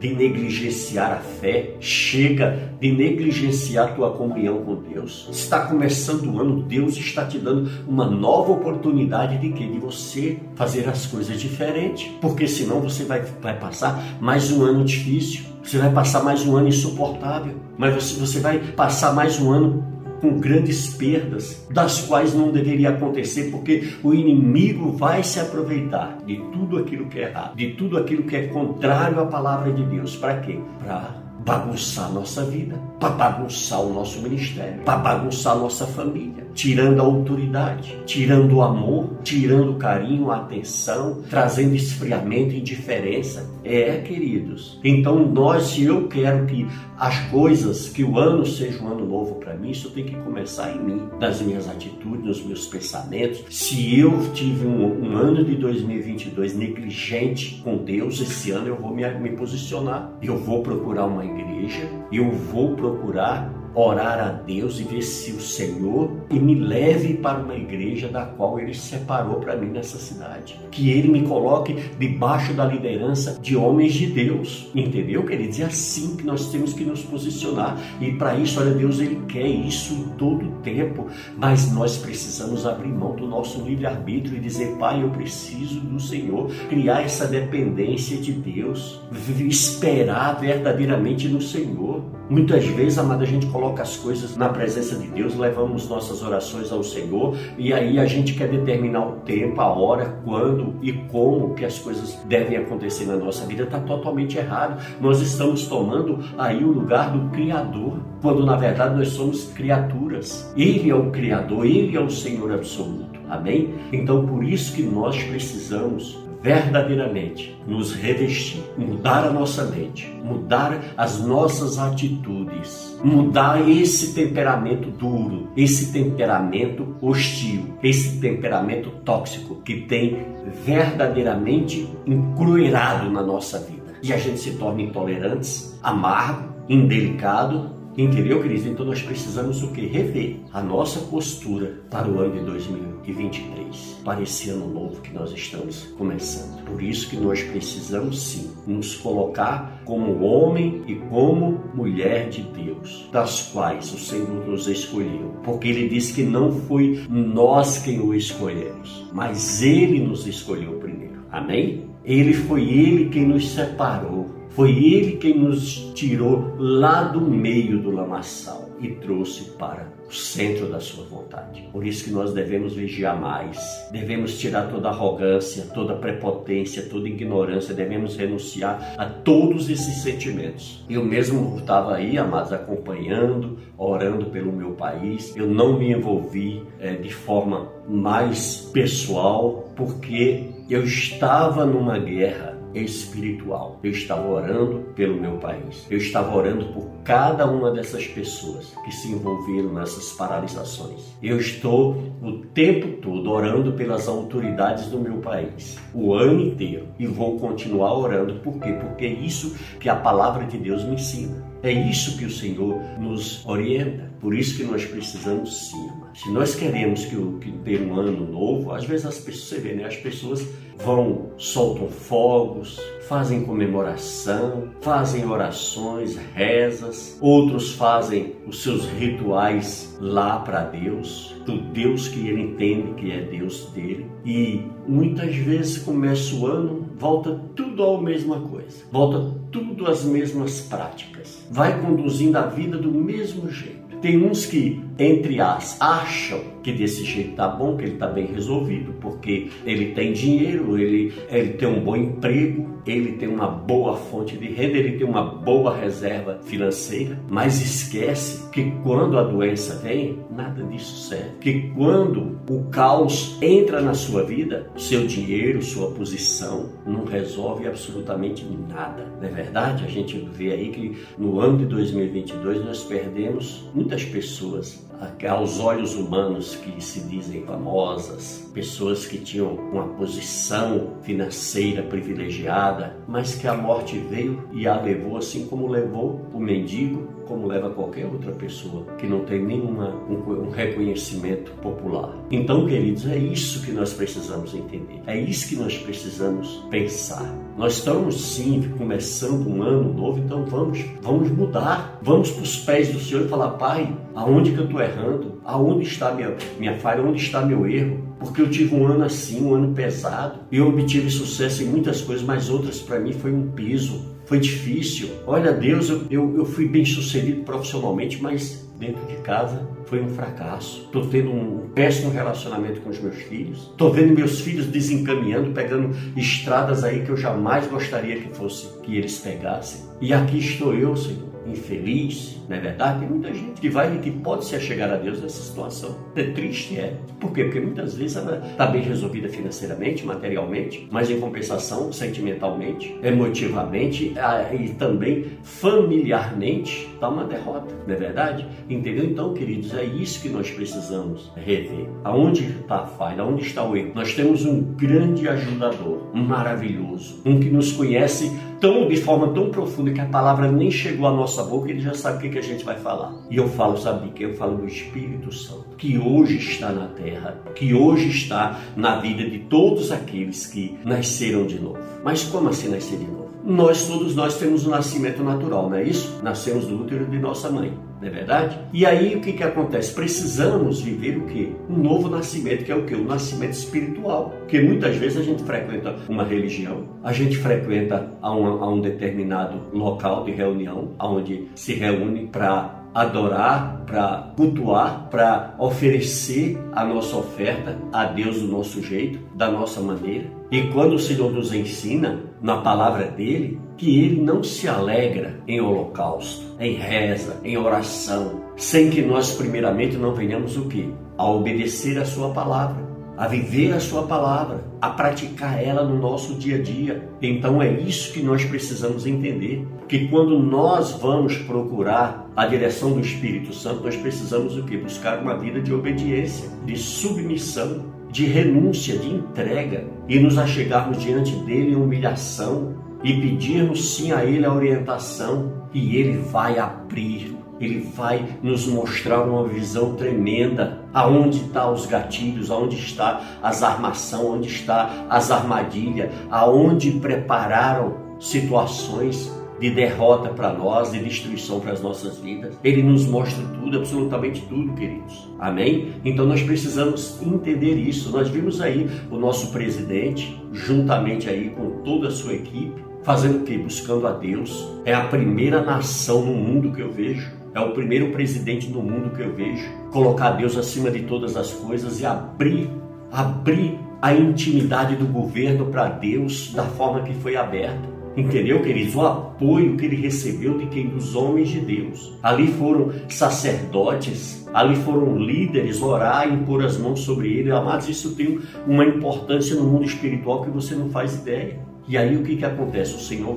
de 0.00 0.14
negligenciar 0.14 1.12
a 1.12 1.16
fé, 1.16 1.74
chega 1.78 2.72
de 2.80 2.90
negligenciar 2.90 3.94
tua 3.94 4.10
comunhão 4.12 4.62
com 4.64 4.76
Deus. 4.76 5.28
Está 5.30 5.66
começando 5.66 6.24
o 6.24 6.40
ano, 6.40 6.62
Deus 6.62 6.96
está 6.96 7.26
te 7.26 7.38
dando 7.38 7.70
uma 7.86 8.06
nova 8.06 8.52
oportunidade 8.52 9.36
de 9.36 9.52
que 9.52 9.66
de 9.66 9.78
você 9.78 10.38
fazer 10.54 10.88
as 10.88 11.04
coisas 11.04 11.38
diferentes, 11.38 12.10
porque 12.18 12.48
senão 12.48 12.80
você 12.80 13.04
vai, 13.04 13.20
vai 13.42 13.58
passar 13.58 14.18
mais 14.18 14.50
um 14.50 14.64
ano 14.64 14.84
difícil. 14.84 15.44
Você 15.62 15.76
vai 15.76 15.92
passar 15.92 16.24
mais 16.24 16.46
um 16.46 16.56
ano 16.56 16.68
insuportável, 16.68 17.54
mas 17.76 17.94
você, 17.94 18.18
você 18.18 18.40
vai 18.40 18.58
passar 18.58 19.14
mais 19.14 19.38
um 19.38 19.50
ano 19.52 19.99
com 20.20 20.38
grandes 20.38 20.94
perdas, 20.94 21.66
das 21.70 22.02
quais 22.02 22.34
não 22.34 22.50
deveria 22.50 22.90
acontecer, 22.90 23.50
porque 23.50 23.94
o 24.02 24.12
inimigo 24.12 24.92
vai 24.92 25.22
se 25.22 25.40
aproveitar 25.40 26.18
de 26.26 26.36
tudo 26.52 26.78
aquilo 26.78 27.06
que 27.06 27.18
é 27.18 27.28
errado, 27.28 27.56
de 27.56 27.70
tudo 27.72 27.96
aquilo 27.96 28.24
que 28.24 28.36
é 28.36 28.46
contrário 28.48 29.20
à 29.20 29.26
palavra 29.26 29.72
de 29.72 29.82
Deus. 29.84 30.16
Para 30.16 30.40
quê? 30.40 30.58
Para 30.84 31.29
bagunçar 31.44 32.06
a 32.06 32.10
nossa 32.10 32.44
vida, 32.44 32.76
para 32.98 33.10
bagunçar 33.10 33.80
o 33.80 33.92
nosso 33.92 34.20
ministério, 34.20 34.82
para 34.84 34.98
bagunçar 34.98 35.54
a 35.54 35.58
nossa 35.58 35.86
família, 35.86 36.46
tirando 36.54 37.00
a 37.00 37.04
autoridade, 37.04 37.96
tirando 38.06 38.56
o 38.56 38.62
amor, 38.62 39.10
tirando 39.22 39.72
o 39.72 39.76
carinho, 39.76 40.30
a 40.30 40.36
atenção, 40.36 41.22
trazendo 41.28 41.74
esfriamento, 41.74 42.54
indiferença. 42.54 43.48
É, 43.62 43.98
queridos. 43.98 44.78
Então, 44.82 45.26
nós, 45.26 45.64
se 45.64 45.84
eu 45.84 46.08
quero 46.08 46.46
que 46.46 46.66
as 46.98 47.18
coisas, 47.30 47.88
que 47.88 48.02
o 48.02 48.18
ano 48.18 48.44
seja 48.44 48.82
um 48.82 48.88
ano 48.88 49.06
novo 49.06 49.36
para 49.36 49.54
mim, 49.54 49.70
isso 49.70 49.90
tem 49.90 50.04
que 50.04 50.14
começar 50.16 50.70
em 50.74 50.78
mim, 50.78 51.02
nas 51.18 51.40
minhas 51.40 51.68
atitudes, 51.68 52.24
nos 52.24 52.44
meus 52.44 52.66
pensamentos. 52.66 53.42
Se 53.50 53.98
eu 53.98 54.32
tive 54.32 54.66
um, 54.66 55.04
um 55.04 55.16
ano 55.16 55.44
de 55.44 55.56
2022 55.56 56.56
negligente 56.56 57.60
com 57.62 57.78
Deus, 57.78 58.20
esse 58.20 58.50
ano 58.50 58.68
eu 58.68 58.76
vou 58.76 58.94
me, 58.94 59.08
me 59.14 59.30
posicionar. 59.30 60.10
Eu 60.22 60.38
vou 60.38 60.62
procurar 60.62 61.06
uma 61.06 61.24
igreja, 61.30 61.88
eu 62.10 62.30
vou 62.30 62.74
procurar 62.74 63.59
orar 63.74 64.18
a 64.18 64.28
Deus 64.30 64.80
e 64.80 64.84
ver 64.84 65.02
se 65.02 65.32
o 65.32 65.40
Senhor 65.40 66.10
me 66.30 66.54
leve 66.54 67.14
para 67.14 67.38
uma 67.38 67.54
igreja 67.54 68.08
da 68.08 68.24
qual 68.24 68.58
Ele 68.58 68.74
separou 68.74 69.36
para 69.36 69.56
mim 69.56 69.68
nessa 69.68 69.98
cidade. 69.98 70.58
Que 70.70 70.90
Ele 70.90 71.08
me 71.08 71.22
coloque 71.22 71.74
debaixo 71.98 72.52
da 72.52 72.64
liderança 72.64 73.38
de 73.40 73.56
homens 73.56 73.92
de 73.92 74.06
Deus. 74.06 74.70
Entendeu, 74.74 75.24
queridos? 75.24 75.60
É 75.60 75.64
assim 75.64 76.16
que 76.16 76.24
nós 76.24 76.50
temos 76.50 76.72
que 76.72 76.84
nos 76.84 77.02
posicionar. 77.02 77.78
E 78.00 78.12
para 78.12 78.36
isso, 78.36 78.60
olha, 78.60 78.72
Deus, 78.72 78.98
Ele 79.00 79.22
quer 79.26 79.46
isso 79.46 79.94
em 79.94 80.08
todo 80.16 80.46
o 80.46 80.52
tempo. 80.62 81.06
Mas 81.36 81.72
nós 81.72 81.96
precisamos 81.96 82.66
abrir 82.66 82.88
mão 82.88 83.14
do 83.14 83.26
nosso 83.26 83.62
livre-arbítrio 83.62 84.36
e 84.36 84.40
dizer, 84.40 84.76
Pai, 84.78 85.02
eu 85.02 85.10
preciso 85.10 85.80
do 85.80 86.00
Senhor. 86.00 86.50
Criar 86.68 87.02
essa 87.02 87.26
dependência 87.26 88.16
de 88.16 88.32
Deus. 88.32 89.00
Esperar 89.38 90.40
verdadeiramente 90.40 91.28
no 91.28 91.40
Senhor. 91.40 92.19
Muitas 92.30 92.64
vezes, 92.64 92.96
amada, 92.96 93.24
a 93.24 93.26
gente 93.26 93.46
coloca 93.46 93.82
as 93.82 93.96
coisas 93.96 94.36
na 94.36 94.48
presença 94.48 94.94
de 94.94 95.08
Deus, 95.08 95.36
levamos 95.36 95.88
nossas 95.88 96.22
orações 96.22 96.70
ao 96.70 96.84
Senhor 96.84 97.36
e 97.58 97.72
aí 97.72 97.98
a 97.98 98.06
gente 98.06 98.34
quer 98.34 98.46
determinar 98.46 99.04
o 99.04 99.12
tempo, 99.22 99.60
a 99.60 99.66
hora, 99.66 100.16
quando 100.24 100.76
e 100.80 100.92
como 100.92 101.56
que 101.56 101.64
as 101.64 101.80
coisas 101.80 102.14
devem 102.26 102.56
acontecer 102.56 103.04
na 103.06 103.16
nossa 103.16 103.44
vida. 103.46 103.64
Está 103.64 103.80
totalmente 103.80 104.38
errado. 104.38 104.80
Nós 105.00 105.20
estamos 105.20 105.66
tomando 105.66 106.20
aí 106.38 106.62
o 106.62 106.70
lugar 106.70 107.10
do 107.10 107.30
Criador, 107.30 107.98
quando 108.22 108.46
na 108.46 108.54
verdade 108.54 108.94
nós 108.94 109.08
somos 109.08 109.52
criaturas. 109.52 110.54
Ele 110.56 110.88
é 110.88 110.94
o 110.94 111.10
Criador, 111.10 111.66
Ele 111.66 111.96
é 111.96 112.00
o 112.00 112.08
Senhor 112.08 112.52
absoluto. 112.52 113.18
Amém? 113.28 113.74
Então 113.92 114.24
por 114.24 114.44
isso 114.44 114.72
que 114.72 114.82
nós 114.82 115.20
precisamos 115.20 116.16
verdadeiramente 116.42 117.56
nos 117.66 117.94
revestir, 117.94 118.62
mudar 118.76 119.24
a 119.24 119.32
nossa 119.32 119.64
mente, 119.64 120.10
mudar 120.24 120.80
as 120.96 121.20
nossas 121.20 121.78
atitudes, 121.78 122.98
mudar 123.04 123.68
esse 123.68 124.14
temperamento 124.14 124.90
duro, 124.90 125.48
esse 125.56 125.92
temperamento 125.92 126.96
hostil, 127.00 127.74
esse 127.82 128.20
temperamento 128.20 128.90
tóxico 129.04 129.56
que 129.62 129.82
tem 129.82 130.26
verdadeiramente 130.64 131.88
encruirado 132.06 133.10
na 133.10 133.22
nossa 133.22 133.58
vida. 133.58 133.94
E 134.02 134.12
a 134.12 134.16
gente 134.16 134.40
se 134.40 134.52
torna 134.52 134.80
intolerantes, 134.80 135.78
amargo, 135.82 136.48
indelicado 136.68 137.79
Entendeu, 137.98 138.40
queridos? 138.40 138.66
Então 138.66 138.86
nós 138.86 139.02
precisamos 139.02 139.62
o 139.62 139.72
que? 139.72 139.84
Rever 139.86 140.36
a 140.52 140.62
nossa 140.62 141.00
postura 141.00 141.80
para 141.90 142.08
o 142.08 142.20
ano 142.20 142.38
de 142.38 142.44
2023, 142.44 144.00
para 144.04 144.22
esse 144.22 144.48
ano 144.50 144.68
novo 144.68 145.00
que 145.00 145.12
nós 145.12 145.32
estamos 145.32 145.84
começando. 145.98 146.64
Por 146.64 146.80
isso 146.80 147.10
que 147.10 147.16
nós 147.16 147.42
precisamos 147.42 148.22
sim 148.22 148.50
nos 148.66 148.94
colocar 148.94 149.82
como 149.84 150.22
homem 150.22 150.84
e 150.86 150.94
como 151.10 151.60
mulher 151.74 152.28
de 152.28 152.42
Deus, 152.42 153.08
das 153.12 153.50
quais 153.52 153.92
o 153.92 153.98
Senhor 153.98 154.46
nos 154.46 154.68
escolheu. 154.68 155.34
Porque 155.42 155.68
ele 155.68 155.88
disse 155.88 156.14
que 156.14 156.22
não 156.22 156.52
foi 156.52 157.04
nós 157.10 157.78
quem 157.78 158.00
o 158.00 158.14
escolhemos, 158.14 159.08
mas 159.12 159.62
ele 159.62 159.98
nos 160.00 160.26
escolheu 160.26 160.74
primeiro. 160.74 161.24
Amém? 161.30 161.90
Ele 162.04 162.34
foi 162.34 162.62
ele 162.62 163.10
quem 163.10 163.26
nos 163.26 163.50
separou 163.50 164.39
foi 164.50 164.70
ele 164.72 165.16
quem 165.16 165.38
nos 165.38 165.92
tirou 165.94 166.56
lá 166.58 167.04
do 167.04 167.20
meio 167.20 167.78
do 167.78 167.90
lamaçal 167.90 168.68
e 168.80 168.88
trouxe 168.88 169.52
para 169.52 169.92
o 170.08 170.12
centro 170.12 170.66
da 170.66 170.80
sua 170.80 171.04
vontade. 171.04 171.68
Por 171.70 171.86
isso 171.86 172.04
que 172.04 172.10
nós 172.10 172.32
devemos 172.32 172.74
vigiar 172.74 173.20
mais, 173.20 173.58
devemos 173.92 174.38
tirar 174.38 174.68
toda 174.68 174.88
arrogância, 174.88 175.66
toda 175.72 175.94
prepotência, 175.94 176.82
toda 176.82 177.08
ignorância, 177.08 177.72
devemos 177.74 178.16
renunciar 178.16 178.94
a 178.98 179.06
todos 179.06 179.70
esses 179.70 180.02
sentimentos. 180.02 180.84
Eu 180.90 181.04
mesmo 181.04 181.58
estava 181.58 181.94
aí, 181.94 182.18
amados, 182.18 182.52
acompanhando, 182.52 183.58
orando 183.78 184.26
pelo 184.26 184.50
meu 184.50 184.72
país. 184.72 185.36
Eu 185.36 185.46
não 185.46 185.78
me 185.78 185.92
envolvi 185.92 186.62
é, 186.80 186.94
de 186.94 187.12
forma 187.12 187.68
mais 187.88 188.68
pessoal, 188.72 189.72
porque 189.76 190.48
eu 190.68 190.82
estava 190.84 191.64
numa 191.64 191.98
guerra 191.98 192.59
espiritual. 192.74 193.78
Eu 193.82 193.90
estava 193.90 194.28
orando 194.28 194.80
pelo 194.94 195.20
meu 195.20 195.38
país. 195.38 195.86
Eu 195.90 195.98
estava 195.98 196.36
orando 196.36 196.66
por 196.66 196.88
cada 197.04 197.46
uma 197.46 197.70
dessas 197.70 198.06
pessoas 198.06 198.74
que 198.84 198.92
se 198.92 199.10
envolveram 199.10 199.72
nessas 199.72 200.12
paralisações. 200.12 201.14
Eu 201.22 201.38
estou 201.38 201.96
o 202.22 202.38
tempo 202.54 203.00
todo 203.00 203.30
orando 203.30 203.72
pelas 203.72 204.08
autoridades 204.08 204.86
do 204.86 204.98
meu 204.98 205.18
país, 205.18 205.78
o 205.94 206.14
ano 206.14 206.40
inteiro, 206.40 206.88
e 206.98 207.06
vou 207.06 207.38
continuar 207.38 207.96
orando. 207.96 208.34
Por 208.40 208.58
quê? 208.60 208.72
Porque 208.72 209.06
é 209.06 209.12
isso 209.12 209.56
que 209.78 209.88
a 209.88 209.96
palavra 209.96 210.44
de 210.44 210.58
Deus 210.58 210.84
me 210.84 210.94
ensina. 210.94 211.50
É 211.62 211.70
isso 211.70 212.16
que 212.16 212.24
o 212.24 212.30
Senhor 212.30 212.80
nos 212.98 213.44
orienta. 213.46 214.09
Por 214.20 214.34
isso 214.34 214.56
que 214.56 214.64
nós 214.64 214.84
precisamos 214.84 215.70
sim, 215.70 215.90
se 216.14 216.30
nós 216.30 216.54
queremos 216.54 217.04
que, 217.06 217.16
que 217.40 217.52
ter 217.64 217.80
um 217.82 217.98
ano 217.98 218.30
novo, 218.30 218.72
às 218.72 218.84
vezes 218.84 219.06
as 219.06 219.18
pessoas, 219.18 219.48
você 219.48 219.58
vê, 219.58 219.74
né? 219.74 219.84
As 219.84 219.96
pessoas 219.96 220.46
vão, 220.84 221.30
soltam 221.38 221.88
fogos, 221.88 222.80
fazem 223.08 223.44
comemoração, 223.44 224.70
fazem 224.80 225.24
orações, 225.26 226.16
rezas, 226.34 227.18
outros 227.20 227.72
fazem 227.72 228.34
os 228.46 228.62
seus 228.62 228.86
rituais 228.86 229.96
lá 230.00 230.40
para 230.40 230.64
Deus, 230.64 231.34
do 231.46 231.60
Deus 231.72 232.08
que 232.08 232.26
ele 232.26 232.42
entende 232.42 232.94
que 232.94 233.10
é 233.10 233.22
Deus 233.22 233.70
dele. 233.72 234.06
E 234.24 234.62
muitas 234.86 235.34
vezes 235.34 235.78
começa 235.78 236.34
o 236.34 236.46
ano, 236.46 236.88
volta 236.96 237.40
tudo 237.54 237.84
a 237.84 238.00
mesma 238.00 238.40
coisa, 238.40 238.84
volta 238.90 239.34
tudo 239.50 239.86
às 239.86 240.04
mesmas 240.04 240.60
práticas, 240.60 241.44
vai 241.50 241.80
conduzindo 241.80 242.36
a 242.36 242.46
vida 242.46 242.76
do 242.76 242.90
mesmo 242.90 243.50
jeito. 243.50 243.79
Tem 244.00 244.16
uns 244.16 244.46
que, 244.46 244.82
entre 245.00 245.40
as, 245.40 245.80
acham 245.80 246.40
que 246.62 246.72
desse 246.72 247.04
jeito 247.04 247.34
tá 247.36 247.48
bom, 247.48 247.76
que 247.76 247.84
ele 247.84 247.96
tá 247.96 248.06
bem 248.06 248.26
resolvido, 248.26 248.92
porque 249.00 249.48
ele 249.64 249.92
tem 249.94 250.12
dinheiro, 250.12 250.78
ele, 250.78 251.12
ele 251.30 251.54
tem 251.54 251.66
um 251.66 251.80
bom 251.80 251.96
emprego, 251.96 252.68
ele 252.86 253.12
tem 253.12 253.28
uma 253.28 253.46
boa 253.46 253.96
fonte 253.96 254.36
de 254.36 254.48
renda, 254.48 254.76
ele 254.76 254.98
tem 254.98 255.06
uma 255.06 255.22
boa 255.22 255.74
reserva 255.74 256.40
financeira, 256.44 257.18
mas 257.28 257.60
esquece 257.60 258.50
que 258.50 258.70
quando 258.82 259.18
a 259.18 259.22
doença 259.22 259.76
vem, 259.76 260.18
nada 260.30 260.62
disso 260.64 261.08
serve. 261.08 261.30
Que 261.40 261.70
quando 261.70 262.38
o 262.48 262.64
caos 262.70 263.38
entra 263.40 263.80
na 263.80 263.94
sua 263.94 264.22
vida, 264.24 264.70
seu 264.76 265.06
dinheiro, 265.06 265.62
sua 265.62 265.92
posição, 265.92 266.70
não 266.86 267.04
resolve 267.04 267.66
absolutamente 267.66 268.46
nada. 268.68 269.06
Não 269.20 269.28
é 269.28 269.30
verdade? 269.30 269.84
A 269.84 269.88
gente 269.88 270.18
vê 270.32 270.52
aí 270.52 270.70
que 270.70 270.98
no 271.16 271.40
ano 271.40 271.58
de 271.58 271.66
2022 271.66 272.64
nós 272.64 272.82
perdemos 272.82 273.68
muitas 273.74 274.04
pessoas 274.04 274.89
aos 275.26 275.58
olhos 275.58 275.94
humanos 275.94 276.56
que 276.56 276.82
se 276.82 277.00
dizem 277.00 277.42
famosas, 277.44 278.48
pessoas 278.52 279.06
que 279.06 279.18
tinham 279.18 279.54
uma 279.54 279.88
posição 279.94 280.94
financeira 281.02 281.82
privilegiada, 281.82 282.96
mas 283.08 283.34
que 283.34 283.46
a 283.46 283.54
morte 283.54 283.98
veio 283.98 284.48
e 284.52 284.68
a 284.68 284.80
levou 284.80 285.16
assim 285.16 285.46
como 285.46 285.66
levou 285.66 286.20
o 286.34 286.38
mendigo 286.38 287.19
como 287.30 287.46
leva 287.46 287.70
qualquer 287.70 288.06
outra 288.06 288.32
pessoa 288.32 288.84
que 288.98 289.06
não 289.06 289.20
tem 289.20 289.40
nenhum 289.40 289.80
um, 290.10 290.50
reconhecimento 290.50 291.52
popular. 291.62 292.12
Então, 292.28 292.66
queridos, 292.66 293.06
é 293.06 293.16
isso 293.16 293.64
que 293.64 293.70
nós 293.70 293.92
precisamos 293.92 294.52
entender. 294.52 295.00
É 295.06 295.16
isso 295.16 295.48
que 295.48 295.54
nós 295.54 295.78
precisamos 295.78 296.48
pensar. 296.68 297.32
Nós 297.56 297.74
estamos 297.74 298.20
sim 298.20 298.68
começando 298.76 299.46
um 299.46 299.62
ano 299.62 299.94
novo, 299.94 300.18
então 300.18 300.44
vamos, 300.44 300.84
vamos 301.00 301.30
mudar. 301.30 302.00
Vamos 302.02 302.32
para 302.32 302.42
os 302.42 302.56
pés 302.56 302.88
do 302.88 302.98
Senhor 302.98 303.26
e 303.26 303.28
falar, 303.28 303.50
Pai, 303.50 303.96
aonde 304.16 304.50
que 304.50 304.58
eu 304.58 304.64
estou 304.64 304.80
errando? 304.80 305.40
Aonde 305.44 305.86
está 305.86 306.12
minha, 306.12 306.34
minha 306.58 306.78
falha? 306.78 307.00
Onde 307.00 307.22
está 307.22 307.46
meu 307.46 307.64
erro? 307.64 308.10
Porque 308.18 308.42
eu 308.42 308.50
tive 308.50 308.74
um 308.74 308.88
ano 308.88 309.04
assim, 309.04 309.46
um 309.46 309.54
ano 309.54 309.72
pesado. 309.72 310.40
Eu 310.50 310.66
obtive 310.66 311.08
sucesso 311.08 311.62
em 311.62 311.66
muitas 311.66 312.00
coisas, 312.00 312.24
mas 312.24 312.50
outras 312.50 312.80
para 312.80 312.98
mim 312.98 313.12
foi 313.12 313.32
um 313.32 313.52
peso 313.52 314.18
foi 314.30 314.38
difícil. 314.38 315.10
Olha, 315.26 315.52
Deus, 315.52 315.90
eu, 315.90 316.06
eu, 316.08 316.36
eu 316.36 316.44
fui 316.44 316.68
bem 316.68 316.84
sucedido 316.84 317.42
profissionalmente, 317.42 318.22
mas 318.22 318.64
dentro 318.78 319.04
de 319.06 319.16
casa 319.22 319.68
foi 319.86 320.00
um 320.00 320.08
fracasso. 320.08 320.82
Estou 320.84 321.08
tendo 321.08 321.32
um 321.32 321.68
péssimo 321.74 322.12
relacionamento 322.12 322.80
com 322.80 322.90
os 322.90 323.00
meus 323.00 323.16
filhos. 323.16 323.58
Estou 323.72 323.92
vendo 323.92 324.14
meus 324.14 324.40
filhos 324.40 324.66
desencaminhando, 324.66 325.50
pegando 325.50 325.96
estradas 326.16 326.84
aí 326.84 327.04
que 327.04 327.10
eu 327.10 327.16
jamais 327.16 327.66
gostaria 327.66 328.20
que 328.20 328.28
fosse 328.28 328.68
que 328.84 328.96
eles 328.96 329.18
pegassem. 329.18 329.80
E 330.00 330.14
aqui 330.14 330.38
estou 330.38 330.74
eu, 330.74 330.94
Senhor 330.94 331.29
infeliz, 331.46 332.38
não 332.48 332.56
é 332.56 332.60
verdade? 332.60 333.00
Tem 333.00 333.08
muita 333.08 333.32
gente 333.32 333.60
que 333.60 333.68
vai 333.68 333.96
e 333.96 333.98
que 333.98 334.10
pode 334.10 334.44
se 334.44 334.56
achegar 334.56 334.90
a 334.90 334.96
Deus 334.96 335.22
nessa 335.22 335.42
situação. 335.42 335.96
É 336.14 336.24
triste, 336.24 336.78
é. 336.78 336.94
Por 337.18 337.32
quê? 337.32 337.44
Porque 337.44 337.60
muitas 337.60 337.94
vezes 337.94 338.16
ela 338.16 338.44
está 338.50 338.66
bem 338.66 338.82
resolvida 338.82 339.28
financeiramente, 339.28 340.04
materialmente, 340.04 340.88
mas 340.90 341.10
em 341.10 341.20
compensação, 341.20 341.92
sentimentalmente, 341.92 342.96
emotivamente 343.02 344.14
e 344.52 344.68
também 344.70 345.26
familiarmente, 345.42 346.88
está 346.94 347.08
uma 347.08 347.24
derrota, 347.24 347.74
não 347.86 347.94
é 347.94 347.98
verdade? 347.98 348.46
Entendeu? 348.68 349.04
Então, 349.04 349.34
queridos, 349.34 349.74
é 349.74 349.84
isso 349.84 350.20
que 350.20 350.28
nós 350.28 350.50
precisamos 350.50 351.30
rever. 351.36 351.86
Aonde 352.04 352.44
está 352.44 352.80
a 352.80 352.86
falha? 352.86 353.22
Aonde 353.22 353.42
está 353.42 353.64
o 353.64 353.76
erro? 353.76 353.92
Nós 353.94 354.14
temos 354.14 354.44
um 354.44 354.60
grande 354.60 355.28
ajudador, 355.28 356.10
um 356.14 356.22
maravilhoso, 356.22 357.22
um 357.24 357.38
que 357.38 357.48
nos 357.48 357.72
conhece 357.72 358.30
tão 358.60 358.88
de 358.88 358.96
forma 358.96 359.28
tão 359.28 359.50
profunda 359.50 359.90
que 359.90 360.00
a 360.00 360.06
palavra 360.06 360.50
nem 360.52 360.70
chegou 360.70 361.06
à 361.06 361.12
nossa 361.12 361.42
boca 361.42 361.70
ele 361.70 361.80
já 361.80 361.94
sabe 361.94 362.18
o 362.18 362.20
que, 362.20 362.28
que 362.28 362.38
a 362.38 362.42
gente 362.42 362.64
vai 362.64 362.76
falar. 362.78 363.14
E 363.30 363.36
eu 363.36 363.48
falo, 363.48 363.76
sabe 363.76 364.08
de 364.08 364.12
quem? 364.12 364.28
Eu 364.28 364.36
falo 364.36 364.58
do 364.58 364.66
Espírito 364.66 365.32
Santo, 365.32 365.76
que 365.76 365.98
hoje 365.98 366.36
está 366.36 366.70
na 366.70 366.86
terra, 366.88 367.40
que 367.54 367.74
hoje 367.74 368.08
está 368.08 368.60
na 368.76 368.96
vida 368.96 369.28
de 369.28 369.38
todos 369.38 369.90
aqueles 369.90 370.46
que 370.46 370.78
nasceram 370.84 371.46
de 371.46 371.58
novo. 371.58 371.78
Mas 372.04 372.22
como 372.24 372.48
assim 372.48 372.68
nascer 372.68 372.98
de 372.98 373.06
novo? 373.06 373.29
Nós, 373.44 373.86
todos 373.86 374.14
nós, 374.14 374.38
temos 374.38 374.66
um 374.66 374.70
nascimento 374.70 375.22
natural, 375.22 375.70
não 375.70 375.76
é 375.76 375.84
isso? 375.84 376.20
Nascemos 376.22 376.66
do 376.66 376.82
útero 376.82 377.06
de 377.06 377.18
nossa 377.18 377.50
mãe 377.50 377.76
não 378.00 378.08
é 378.08 378.10
verdade? 378.10 378.58
E 378.72 378.86
aí 378.86 379.14
o 379.14 379.20
que, 379.20 379.34
que 379.34 379.42
acontece? 379.42 379.92
Precisamos 379.92 380.80
viver 380.80 381.18
o 381.18 381.26
quê? 381.26 381.52
Um 381.68 381.76
novo 381.76 382.08
nascimento, 382.08 382.64
que 382.64 382.72
é 382.72 382.74
o 382.74 382.86
quê? 382.86 382.94
O 382.94 383.04
nascimento 383.04 383.52
espiritual. 383.52 384.30
Porque 384.40 384.60
muitas 384.60 384.96
vezes 384.96 385.18
a 385.18 385.22
gente 385.22 385.42
frequenta 385.42 385.94
uma 386.08 386.24
religião, 386.24 386.84
a 387.04 387.12
gente 387.12 387.36
frequenta 387.36 388.10
a, 388.22 388.28
a 388.28 388.68
um 388.68 388.80
determinado 388.80 389.60
local 389.72 390.24
de 390.24 390.32
reunião, 390.32 390.92
onde 390.98 391.48
se 391.54 391.74
reúne 391.74 392.26
para 392.26 392.80
adorar, 392.94 393.84
para 393.86 394.32
cultuar, 394.36 395.08
para 395.10 395.54
oferecer 395.58 396.58
a 396.72 396.84
nossa 396.84 397.16
oferta 397.16 397.78
a 397.92 398.06
Deus 398.06 398.40
do 398.40 398.48
nosso 398.48 398.82
jeito, 398.82 399.20
da 399.36 399.50
nossa 399.50 399.80
maneira. 399.80 400.39
E 400.50 400.62
quando 400.68 400.94
o 400.94 400.98
Senhor 400.98 401.30
nos 401.30 401.52
ensina 401.52 402.24
na 402.42 402.58
palavra 402.58 403.04
dele 403.06 403.60
que 403.76 404.00
ele 404.00 404.20
não 404.20 404.42
se 404.42 404.68
alegra 404.68 405.40
em 405.46 405.60
holocausto, 405.60 406.56
em 406.58 406.74
reza, 406.74 407.40
em 407.44 407.56
oração, 407.56 408.40
sem 408.56 408.90
que 408.90 409.00
nós 409.00 409.32
primeiramente 409.32 409.96
não 409.96 410.12
venhamos 410.12 410.56
o 410.56 410.66
quê? 410.66 410.88
A 411.16 411.30
obedecer 411.30 411.98
a 411.98 412.04
sua 412.04 412.30
palavra 412.30 412.90
a 413.20 413.28
viver 413.28 413.74
a 413.74 413.78
Sua 413.78 414.04
palavra, 414.04 414.64
a 414.80 414.88
praticar 414.88 415.62
ela 415.62 415.84
no 415.84 415.98
nosso 415.98 416.36
dia 416.36 416.56
a 416.56 416.62
dia. 416.62 417.06
Então 417.20 417.60
é 417.60 417.70
isso 417.70 418.14
que 418.14 418.22
nós 418.22 418.42
precisamos 418.46 419.06
entender. 419.06 419.68
Que 419.86 420.08
quando 420.08 420.38
nós 420.38 420.92
vamos 420.92 421.36
procurar 421.36 422.30
a 422.34 422.46
direção 422.46 422.94
do 422.94 423.00
Espírito 423.00 423.52
Santo, 423.52 423.84
nós 423.84 423.94
precisamos 423.94 424.56
o 424.56 424.62
que? 424.62 424.78
Buscar 424.78 425.18
uma 425.18 425.36
vida 425.36 425.60
de 425.60 425.70
obediência, 425.70 426.48
de 426.64 426.78
submissão, 426.78 427.92
de 428.10 428.24
renúncia, 428.24 428.96
de 428.96 429.10
entrega 429.10 429.86
e 430.10 430.18
nos 430.18 430.36
achegarmos 430.36 431.00
diante 431.00 431.34
dele 431.36 431.70
em 431.70 431.76
humilhação 431.76 432.74
e 433.02 433.18
pedirmos 433.18 433.94
sim 433.94 434.12
a 434.12 434.24
ele 434.24 434.44
a 434.44 434.52
orientação 434.52 435.68
e 435.72 435.96
ele 435.96 436.18
vai 436.18 436.58
abrir 436.58 437.40
ele 437.60 437.80
vai 437.94 438.38
nos 438.42 438.66
mostrar 438.66 439.20
uma 439.20 439.46
visão 439.46 439.94
tremenda. 439.94 440.80
Aonde 440.94 441.40
estão 441.40 441.52
tá 441.52 441.70
os 441.70 441.84
gatilhos, 441.84 442.50
aonde 442.50 442.76
está 442.76 443.20
as 443.42 443.62
armação, 443.62 444.32
onde 444.32 444.48
está 444.48 445.06
as 445.10 445.30
armadilhas, 445.30 446.10
aonde 446.30 446.92
prepararam 446.92 447.96
situações 448.18 449.30
de 449.60 449.70
derrota 449.70 450.30
para 450.30 450.52
nós, 450.52 450.90
de 450.90 450.98
destruição 450.98 451.60
para 451.60 451.72
as 451.72 451.82
nossas 451.82 452.18
vidas. 452.18 452.58
Ele 452.64 452.82
nos 452.82 453.06
mostra 453.06 453.44
tudo, 453.60 453.78
absolutamente 453.78 454.40
tudo, 454.48 454.72
queridos. 454.72 455.30
Amém? 455.38 455.92
Então 456.04 456.26
nós 456.26 456.42
precisamos 456.42 457.20
entender 457.22 457.74
isso. 457.74 458.10
Nós 458.10 458.28
vimos 458.28 458.60
aí 458.60 458.88
o 459.10 459.16
nosso 459.16 459.52
presidente, 459.52 460.40
juntamente 460.52 461.28
aí 461.28 461.50
com 461.50 461.82
toda 461.82 462.08
a 462.08 462.10
sua 462.10 462.32
equipe, 462.32 462.82
fazendo 463.02 463.38
o 463.38 463.44
quê? 463.44 463.58
Buscando 463.58 464.06
a 464.06 464.12
Deus. 464.12 464.66
É 464.84 464.94
a 464.94 465.04
primeira 465.04 465.62
nação 465.62 466.24
no 466.24 466.32
mundo 466.32 466.72
que 466.72 466.80
eu 466.80 466.90
vejo 466.90 467.38
é 467.52 467.60
o 467.60 467.72
primeiro 467.72 468.12
presidente 468.12 468.68
do 468.68 468.80
mundo 468.80 469.10
que 469.10 469.22
eu 469.22 469.34
vejo 469.34 469.68
colocar 469.90 470.30
Deus 470.30 470.56
acima 470.56 470.90
de 470.90 471.02
todas 471.02 471.36
as 471.36 471.50
coisas 471.50 472.00
e 472.00 472.06
abrir, 472.06 472.70
abrir 473.10 473.76
a 474.00 474.14
intimidade 474.14 474.94
do 474.94 475.06
governo 475.06 475.66
para 475.66 475.88
Deus 475.88 476.52
da 476.54 476.64
forma 476.64 477.02
que 477.02 477.12
foi 477.14 477.36
aberta. 477.36 477.99
Entendeu, 478.16 478.60
queridos? 478.60 478.96
O 478.96 479.02
apoio 479.02 479.76
que 479.76 479.86
ele 479.86 479.96
recebeu 479.96 480.58
de 480.58 480.66
quem? 480.66 480.88
Dos 480.88 481.14
homens 481.14 481.48
de 481.48 481.60
Deus. 481.60 482.12
Ali 482.22 482.48
foram 482.48 482.92
sacerdotes, 483.08 484.48
ali 484.52 484.74
foram 484.76 485.16
líderes 485.16 485.80
orar 485.80 486.28
e 486.28 486.34
impor 486.34 486.64
as 486.64 486.76
mãos 486.76 487.00
sobre 487.00 487.32
ele. 487.32 487.52
Amados, 487.52 487.88
isso 487.88 488.14
tem 488.16 488.40
uma 488.66 488.84
importância 488.84 489.54
no 489.54 489.64
mundo 489.64 489.84
espiritual 489.84 490.42
que 490.42 490.50
você 490.50 490.74
não 490.74 490.90
faz 490.90 491.14
ideia. 491.14 491.60
E 491.86 491.96
aí 491.96 492.16
o 492.16 492.22
que, 492.22 492.36
que 492.36 492.44
acontece? 492.44 492.94
O 492.94 493.00
Senhor 493.00 493.36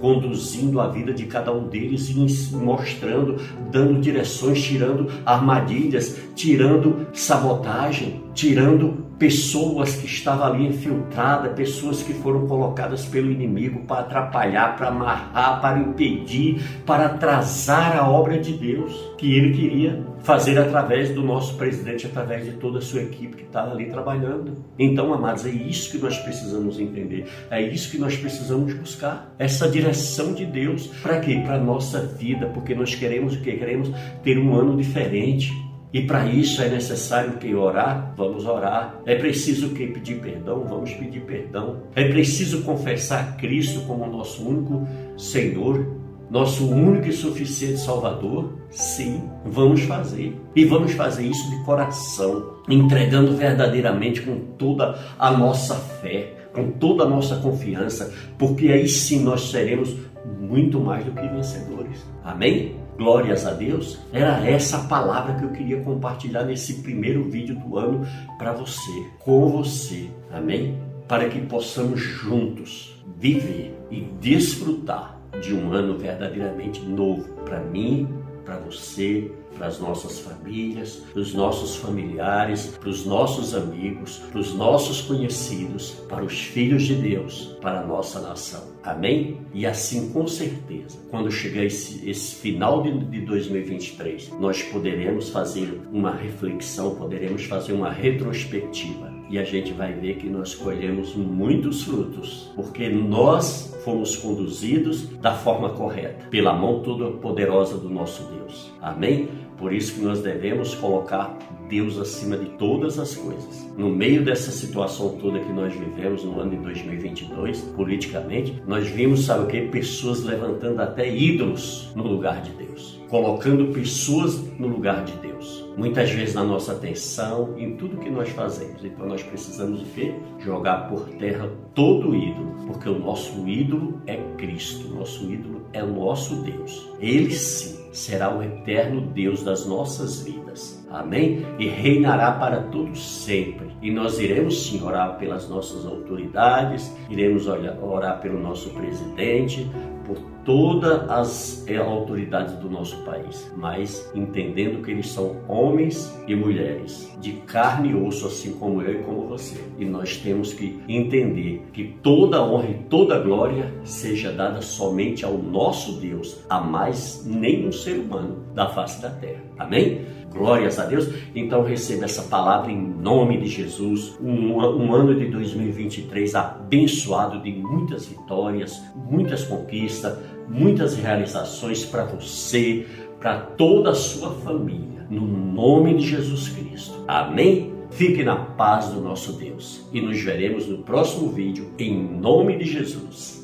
conduzindo 0.00 0.80
a 0.80 0.88
vida 0.88 1.12
de 1.12 1.24
cada 1.24 1.52
um 1.52 1.68
deles 1.68 2.10
e 2.10 2.56
mostrando, 2.56 3.36
dando 3.70 4.00
direções, 4.00 4.62
tirando 4.62 5.10
armadilhas, 5.24 6.18
tirando 6.34 7.06
sabotagem, 7.14 8.23
tirando 8.34 9.04
pessoas 9.18 9.94
que 9.94 10.06
estavam 10.06 10.46
ali 10.46 10.66
infiltradas, 10.66 11.54
pessoas 11.54 12.02
que 12.02 12.12
foram 12.14 12.46
colocadas 12.46 13.06
pelo 13.06 13.30
inimigo 13.30 13.80
para 13.86 14.00
atrapalhar, 14.00 14.76
para 14.76 14.88
amarrar, 14.88 15.60
para 15.60 15.78
impedir, 15.78 16.60
para 16.84 17.06
atrasar 17.06 17.96
a 17.96 18.08
obra 18.08 18.38
de 18.38 18.52
Deus 18.52 18.92
que 19.16 19.34
ele 19.34 19.54
queria 19.54 20.04
fazer 20.24 20.58
através 20.58 21.10
do 21.10 21.22
nosso 21.22 21.56
presidente, 21.56 22.06
através 22.06 22.44
de 22.44 22.52
toda 22.52 22.78
a 22.78 22.82
sua 22.82 23.02
equipe 23.02 23.36
que 23.36 23.42
estava 23.42 23.72
ali 23.72 23.86
trabalhando. 23.86 24.64
Então, 24.78 25.12
amados, 25.12 25.44
é 25.46 25.50
isso 25.50 25.90
que 25.90 25.98
nós 25.98 26.18
precisamos 26.18 26.80
entender, 26.80 27.26
é 27.50 27.62
isso 27.62 27.90
que 27.90 27.98
nós 27.98 28.16
precisamos 28.16 28.72
buscar, 28.74 29.34
essa 29.38 29.68
direção 29.68 30.32
de 30.32 30.46
Deus. 30.46 30.86
Para 31.02 31.20
quê? 31.20 31.40
Para 31.44 31.56
a 31.56 31.60
nossa 31.60 32.00
vida, 32.00 32.46
porque 32.46 32.74
nós 32.74 32.94
queremos 32.94 33.34
o 33.34 33.40
quê? 33.42 33.52
Queremos 33.52 33.90
ter 34.22 34.38
um 34.38 34.54
ano 34.54 34.76
diferente. 34.76 35.52
E 35.94 36.02
para 36.02 36.26
isso 36.26 36.60
é 36.60 36.68
necessário 36.68 37.34
que 37.34 37.54
orar, 37.54 38.12
vamos 38.16 38.44
orar. 38.46 39.00
É 39.06 39.14
preciso 39.14 39.68
que 39.68 39.86
pedir 39.86 40.20
perdão, 40.20 40.64
vamos 40.68 40.92
pedir 40.92 41.20
perdão. 41.20 41.84
É 41.94 42.08
preciso 42.08 42.62
confessar 42.62 43.36
Cristo 43.36 43.82
como 43.82 44.04
nosso 44.04 44.44
único 44.44 44.84
Senhor, 45.16 45.86
nosso 46.28 46.68
único 46.68 47.06
e 47.06 47.12
suficiente 47.12 47.78
Salvador. 47.78 48.58
Sim, 48.70 49.22
vamos 49.44 49.82
fazer. 49.82 50.36
E 50.56 50.64
vamos 50.64 50.94
fazer 50.94 51.28
isso 51.28 51.48
de 51.48 51.64
coração, 51.64 52.54
entregando 52.68 53.36
verdadeiramente 53.36 54.20
com 54.22 54.36
toda 54.58 54.98
a 55.16 55.30
nossa 55.30 55.76
fé, 55.76 56.48
com 56.52 56.72
toda 56.72 57.04
a 57.04 57.08
nossa 57.08 57.36
confiança, 57.36 58.12
porque 58.36 58.66
aí 58.66 58.88
sim 58.88 59.22
nós 59.22 59.42
seremos 59.42 59.94
muito 60.40 60.80
mais 60.80 61.04
do 61.04 61.12
que 61.12 61.28
vencedores. 61.28 62.04
Amém? 62.24 62.83
Glórias 62.96 63.46
a 63.46 63.52
Deus. 63.52 63.98
Era 64.12 64.46
essa 64.48 64.78
a 64.78 64.84
palavra 64.84 65.34
que 65.34 65.44
eu 65.44 65.50
queria 65.50 65.80
compartilhar 65.80 66.44
nesse 66.44 66.82
primeiro 66.82 67.24
vídeo 67.24 67.56
do 67.56 67.76
ano 67.76 68.06
para 68.38 68.52
você, 68.52 68.92
com 69.20 69.48
você. 69.50 70.08
Amém? 70.30 70.78
Para 71.08 71.28
que 71.28 71.40
possamos 71.40 72.00
juntos 72.00 73.02
viver 73.16 73.76
e 73.90 74.00
desfrutar 74.20 75.18
de 75.40 75.54
um 75.54 75.72
ano 75.72 75.98
verdadeiramente 75.98 76.80
novo 76.80 77.34
para 77.44 77.60
mim, 77.60 78.08
para 78.44 78.56
você, 78.58 79.30
para 79.56 79.66
as 79.66 79.78
nossas 79.78 80.20
famílias, 80.20 81.02
para 81.12 81.20
os 81.20 81.32
nossos 81.34 81.76
familiares, 81.76 82.76
para 82.78 82.88
os 82.88 83.04
nossos 83.04 83.54
amigos, 83.54 84.18
para 84.30 84.40
os 84.40 84.54
nossos 84.54 85.02
conhecidos, 85.02 85.90
para 86.08 86.24
os 86.24 86.38
filhos 86.40 86.84
de 86.84 86.94
Deus, 86.94 87.56
para 87.60 87.80
a 87.80 87.86
nossa 87.86 88.20
nação. 88.20 88.62
Amém? 88.82 89.38
E 89.54 89.64
assim, 89.66 90.10
com 90.10 90.26
certeza, 90.26 90.98
quando 91.10 91.30
chegar 91.30 91.64
esse, 91.64 92.08
esse 92.08 92.34
final 92.34 92.82
de, 92.82 92.92
de 93.06 93.20
2023, 93.20 94.30
nós 94.38 94.62
poderemos 94.62 95.30
fazer 95.30 95.80
uma 95.92 96.12
reflexão, 96.12 96.94
poderemos 96.94 97.44
fazer 97.44 97.72
uma 97.72 97.90
retrospectiva 97.90 99.14
e 99.30 99.38
a 99.38 99.44
gente 99.44 99.72
vai 99.72 99.92
ver 99.92 100.16
que 100.16 100.28
nós 100.28 100.54
colhemos 100.54 101.14
muitos 101.14 101.82
frutos, 101.82 102.52
porque 102.54 102.88
nós 102.88 103.74
fomos 103.84 104.16
conduzidos 104.16 105.08
da 105.18 105.34
forma 105.34 105.70
correta, 105.70 106.28
pela 106.30 106.52
mão 106.52 106.82
toda 106.82 107.10
poderosa 107.18 107.76
do 107.76 107.88
nosso 107.88 108.22
Deus. 108.24 108.72
Amém? 108.80 109.28
Por 109.58 109.72
isso 109.72 109.94
que 109.94 110.00
nós 110.00 110.20
devemos 110.20 110.74
colocar 110.74 111.36
Deus 111.68 111.98
acima 111.98 112.36
de 112.36 112.46
todas 112.50 112.98
as 112.98 113.16
coisas. 113.16 113.68
No 113.76 113.88
meio 113.88 114.24
dessa 114.24 114.50
situação 114.50 115.16
toda 115.16 115.40
que 115.40 115.52
nós 115.52 115.72
vivemos 115.74 116.24
no 116.24 116.38
ano 116.40 116.50
de 116.50 116.56
2022, 116.58 117.60
politicamente, 117.76 118.62
nós 118.66 118.86
vimos, 118.88 119.24
sabe 119.24 119.44
o 119.44 119.46
que? 119.46 119.60
Pessoas 119.62 120.22
levantando 120.22 120.80
até 120.80 121.08
ídolos 121.12 121.90
no 121.94 122.02
lugar 122.04 122.42
de 122.42 122.50
Deus, 122.52 123.00
colocando 123.08 123.72
pessoas 123.72 124.40
no 124.58 124.68
lugar 124.68 125.04
de 125.04 125.12
Deus. 125.18 125.64
Muitas 125.76 126.10
vezes 126.10 126.34
na 126.34 126.44
nossa 126.44 126.72
atenção, 126.72 127.54
em 127.58 127.76
tudo 127.76 127.98
que 127.98 128.10
nós 128.10 128.28
fazemos. 128.28 128.84
Então 128.84 129.06
nós 129.06 129.22
precisamos 129.22 129.80
de 129.80 129.86
quê? 129.86 130.14
Jogar 130.38 130.88
por 130.88 131.08
terra 131.16 131.50
todo 131.74 132.10
o 132.10 132.14
ídolo, 132.14 132.54
porque 132.66 132.88
o 132.88 132.98
nosso 132.98 133.48
ídolo 133.48 134.00
é 134.06 134.16
Cristo, 134.36 134.88
nosso 134.88 135.30
ídolo 135.30 135.62
é 135.72 135.82
o 135.82 135.92
nosso 135.92 136.36
Deus. 136.42 136.88
Ele 137.00 137.32
sim 137.34 137.83
será 137.96 138.36
o 138.36 138.42
eterno 138.42 139.00
Deus 139.00 139.42
das 139.42 139.66
nossas 139.66 140.22
vidas. 140.22 140.83
Amém? 140.94 141.44
E 141.58 141.66
reinará 141.66 142.32
para 142.32 142.62
todos 142.62 143.24
sempre. 143.24 143.66
E 143.82 143.90
nós 143.90 144.18
iremos 144.18 144.66
sim 144.66 144.82
orar 144.82 145.18
pelas 145.18 145.48
nossas 145.48 145.84
autoridades, 145.84 146.94
iremos 147.10 147.46
orar 147.46 148.20
pelo 148.20 148.40
nosso 148.40 148.70
presidente, 148.70 149.68
por 150.06 150.18
todas 150.44 151.08
as 151.10 151.64
eh, 151.66 151.76
autoridades 151.76 152.54
do 152.56 152.68
nosso 152.70 153.02
país, 153.04 153.50
mas 153.56 154.10
entendendo 154.14 154.82
que 154.82 154.90
eles 154.90 155.08
são 155.08 155.36
homens 155.48 156.14
e 156.28 156.34
mulheres 156.34 157.10
de 157.20 157.32
carne 157.32 157.90
e 157.90 157.94
osso, 157.94 158.26
assim 158.26 158.52
como 158.52 158.82
eu 158.82 159.00
e 159.00 159.02
como 159.04 159.26
você. 159.26 159.58
E 159.78 159.84
nós 159.84 160.18
temos 160.18 160.52
que 160.52 160.78
entender 160.86 161.62
que 161.72 161.96
toda 162.02 162.42
honra 162.42 162.68
e 162.70 162.74
toda 162.90 163.18
glória 163.18 163.72
seja 163.84 164.30
dada 164.30 164.60
somente 164.60 165.24
ao 165.24 165.38
nosso 165.38 165.98
Deus, 166.00 166.44
a 166.48 166.60
mais 166.60 167.24
nenhum 167.24 167.72
ser 167.72 167.98
humano 167.98 168.44
da 168.54 168.68
face 168.68 169.00
da 169.00 169.10
terra. 169.10 169.42
Amém? 169.58 170.02
Glórias 170.34 170.80
a 170.80 170.84
Deus. 170.84 171.08
Então 171.34 171.62
receba 171.62 172.04
essa 172.04 172.22
palavra 172.22 172.70
em 172.70 172.80
nome 172.80 173.38
de 173.38 173.46
Jesus. 173.46 174.18
Um, 174.20 174.58
um, 174.58 174.92
ano 174.92 175.14
de 175.14 175.26
2023 175.26 176.34
abençoado 176.34 177.40
de 177.40 177.52
muitas 177.52 178.06
vitórias, 178.06 178.82
muitas 178.94 179.44
conquistas, 179.44 180.18
muitas 180.48 180.96
realizações 180.96 181.84
para 181.84 182.04
você, 182.04 182.86
para 183.20 183.38
toda 183.38 183.90
a 183.90 183.94
sua 183.94 184.30
família. 184.40 185.06
No 185.08 185.26
nome 185.26 185.94
de 185.94 186.08
Jesus 186.08 186.48
Cristo. 186.48 187.04
Amém? 187.06 187.72
Fique 187.90 188.24
na 188.24 188.34
paz 188.34 188.88
do 188.88 189.00
nosso 189.00 189.34
Deus 189.34 189.88
e 189.92 190.00
nos 190.00 190.20
veremos 190.20 190.66
no 190.66 190.78
próximo 190.78 191.30
vídeo 191.30 191.70
em 191.78 191.94
nome 191.94 192.58
de 192.58 192.64
Jesus. 192.64 193.43